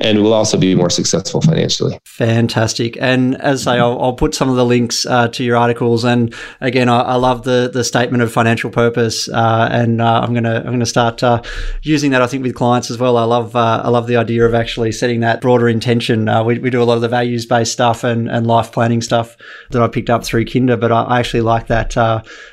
And 0.01 0.21
we'll 0.21 0.33
also 0.33 0.57
be 0.57 0.75
more 0.75 0.89
successful 0.89 1.41
financially. 1.41 1.99
Fantastic. 2.05 2.97
And 3.01 3.39
as 3.41 3.67
I 3.67 3.73
say, 3.73 3.79
I'll, 3.79 4.01
I'll 4.01 4.13
put 4.13 4.33
some 4.33 4.49
of 4.49 4.55
the 4.55 4.65
links 4.65 5.05
uh, 5.05 5.27
to 5.29 5.43
your 5.43 5.57
articles. 5.57 6.05
And 6.05 6.33
again, 6.61 6.87
I, 6.87 7.01
I, 7.01 7.15
love 7.15 7.43
the 7.43 7.69
the 7.71 7.83
statement 7.83 8.23
of 8.23 8.31
financial 8.31 8.69
purpose, 8.69 9.27
uh, 9.27 9.67
and 9.71 10.01
uh, 10.01 10.21
I'm 10.23 10.33
gonna 10.33 10.63
I'm 10.65 10.71
gonna 10.71 10.85
start 10.85 11.21
uh, 11.21 11.41
using 11.83 12.11
that. 12.11 12.21
I 12.21 12.27
think 12.27 12.43
with 12.43 12.55
clients 12.55 12.89
as 12.89 12.97
well. 12.97 13.17
I 13.17 13.25
love 13.25 13.55
uh, 13.55 13.81
I 13.83 13.89
love 13.89 14.07
the 14.07 14.15
idea 14.15 14.45
of 14.45 14.53
actually 14.53 14.91
setting 14.93 15.19
that 15.19 15.41
broader 15.41 15.67
intention. 15.67 16.29
Uh, 16.29 16.43
we, 16.43 16.59
we 16.59 16.69
do 16.69 16.81
a 16.81 16.85
lot 16.85 16.95
of 16.95 17.01
the 17.01 17.09
values 17.09 17.45
based 17.45 17.73
stuff 17.73 18.03
and, 18.03 18.29
and 18.29 18.47
life 18.47 18.71
planning 18.71 19.01
stuff 19.01 19.35
that 19.71 19.81
I 19.81 19.87
picked 19.87 20.09
up 20.09 20.23
through 20.23 20.45
Kinder, 20.45 20.77
but 20.77 20.91
I, 20.91 21.03
I 21.03 21.19
actually 21.19 21.41
like 21.41 21.67
that 21.67 21.97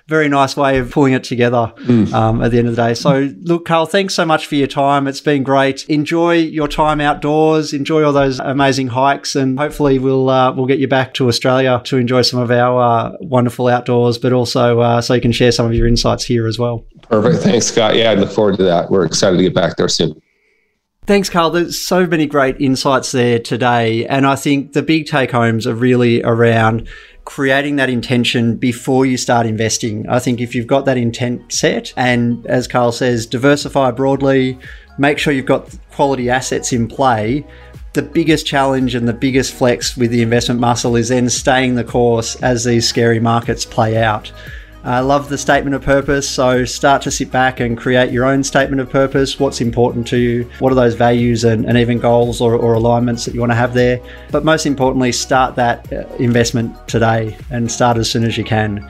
very 0.09 0.29
nice 0.29 0.57
way 0.57 0.79
of 0.79 0.91
pulling 0.91 1.13
it 1.13 1.25
together 1.25 1.73
mm. 1.79 2.13
um, 2.13 2.43
at 2.43 2.51
the 2.51 2.59
end 2.59 2.69
of 2.69 2.77
the 2.77 2.83
day. 2.83 2.95
So 2.95 3.33
look, 3.43 3.65
Carl, 3.65 3.87
thanks 3.87 4.15
so 4.15 4.25
much 4.25 4.47
for 4.47 4.57
your 4.57 4.67
time. 4.67 5.07
It's 5.07 5.21
been 5.21 5.43
great. 5.43 5.85
Enjoy 5.89 6.35
your 6.35 6.69
time 6.69 7.01
outdoors 7.01 7.36
outdoors, 7.37 7.73
enjoy 7.73 8.05
all 8.05 8.13
those 8.13 8.39
amazing 8.41 8.89
hikes, 8.89 9.37
and 9.37 9.59
hopefully 9.59 9.99
we'll 9.99 10.29
uh, 10.29 10.53
we'll 10.53 10.67
get 10.67 10.79
you 10.79 10.89
back 10.89 11.15
to 11.15 11.29
Australia 11.29 11.81
to 11.85 11.97
enjoy 11.97 12.23
some 12.23 12.41
of 12.41 12.51
our 12.51 12.81
uh, 12.81 13.13
wonderful 13.21 13.69
outdoors, 13.69 14.19
but 14.19 14.33
also 14.33 14.81
uh, 14.81 15.01
so 15.01 15.15
you 15.15 15.21
can 15.21 15.33
share 15.33 15.53
some 15.53 15.67
of 15.67 15.75
your 15.75 15.87
insights 15.87 16.25
here 16.25 16.47
as 16.47 16.59
well. 16.59 16.85
Perfect. 17.03 17.43
Thanks, 17.43 17.67
Scott. 17.67 17.97
Yeah, 17.97 18.11
I 18.11 18.15
look 18.15 18.31
forward 18.31 18.57
to 18.57 18.65
that. 18.65 18.91
We're 18.91 19.05
excited 19.05 19.37
to 19.37 19.43
get 19.43 19.55
back 19.55 19.77
there 19.77 19.89
soon. 19.89 20.21
Thanks, 21.07 21.31
Carl. 21.31 21.51
There's 21.51 21.81
so 21.81 22.05
many 22.05 22.27
great 22.27 22.61
insights 22.61 23.13
there 23.13 23.39
today. 23.39 24.05
And 24.07 24.27
I 24.27 24.35
think 24.35 24.73
the 24.73 24.83
big 24.83 25.07
take 25.07 25.31
homes 25.31 25.65
are 25.65 25.75
really 25.75 26.21
around 26.25 26.89
creating 27.25 27.77
that 27.77 27.89
intention 27.89 28.57
before 28.57 29.07
you 29.07 29.17
start 29.17 29.47
investing. 29.47 30.09
I 30.09 30.19
think 30.19 30.41
if 30.41 30.53
you've 30.53 30.67
got 30.67 30.85
that 30.87 30.97
intent 30.97 31.53
set, 31.53 31.93
and 31.97 32.45
as 32.47 32.67
Carl 32.67 32.91
says, 32.91 33.25
diversify 33.25 33.93
broadly, 33.93 34.59
make 34.99 35.19
sure 35.19 35.33
you've 35.33 35.47
got 35.47 35.75
quality 35.93 36.31
assets 36.31 36.73
in 36.73 36.89
play. 36.89 37.47
The 37.93 38.03
biggest 38.03 38.47
challenge 38.47 38.95
and 38.95 39.09
the 39.09 39.15
biggest 39.15 39.55
flex 39.55 39.97
with 39.97 40.11
the 40.11 40.23
investment 40.23 40.61
muscle 40.61 40.97
is 40.97 41.09
then 41.09 41.29
staying 41.31 41.75
the 41.75 41.85
course 41.85 42.37
as 42.43 42.65
these 42.65 42.87
scary 42.87 43.21
markets 43.21 43.65
play 43.65 43.97
out. 43.97 44.33
I 44.87 45.01
love 45.01 45.29
the 45.29 45.37
statement 45.37 45.75
of 45.75 45.83
purpose. 45.83 46.29
So 46.29 46.65
start 46.65 47.03
to 47.03 47.11
sit 47.11 47.33
back 47.33 47.59
and 47.59 47.77
create 47.77 48.13
your 48.13 48.25
own 48.25 48.45
statement 48.45 48.81
of 48.81 48.89
purpose. 48.89 49.41
What's 49.41 49.61
important 49.61 50.07
to 50.09 50.17
you? 50.17 50.49
What 50.61 50.71
are 50.71 50.77
those 50.77 50.95
values 50.95 51.43
and, 51.43 51.67
and 51.67 51.77
even 51.77 51.99
goals 51.99 52.41
or, 52.41 52.55
or, 52.55 52.75
alignments 52.75 53.25
that 53.25 53.35
you 53.35 53.41
want 53.41 53.51
to 53.51 53.57
have 53.57 53.75
there? 53.75 54.01
But 54.31 54.45
most 54.45 54.65
importantly, 54.65 55.11
start 55.11 55.57
that 55.57 55.93
uh, 55.93 56.07
investment 56.21 56.87
today 56.87 57.37
and 57.51 57.71
start 57.71 57.97
as 57.97 58.09
soon 58.09 58.23
as 58.23 58.39
you 58.39 58.45
can 58.45 58.89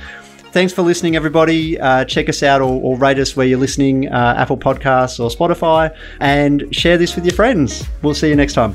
thanks 0.57 0.73
for 0.73 0.81
listening, 0.81 1.15
everybody. 1.17 1.79
Uh, 1.79 2.03
check 2.07 2.31
us 2.31 2.43
out 2.43 2.63
or, 2.63 2.81
or, 2.81 2.97
rate 2.97 3.19
us 3.19 3.37
where 3.37 3.47
you're 3.47 3.59
listening, 3.59 4.09
uh, 4.09 4.37
Apple 4.39 4.57
Podcasts 4.57 5.21
or 5.21 5.29
Spotify, 5.29 5.95
and 6.19 6.75
share 6.75 6.97
this 6.97 7.15
with 7.15 7.27
your 7.27 7.35
friends. 7.35 7.85
We'll 8.01 8.15
see 8.15 8.31
you 8.31 8.37
next 8.37 8.55
time. 8.55 8.75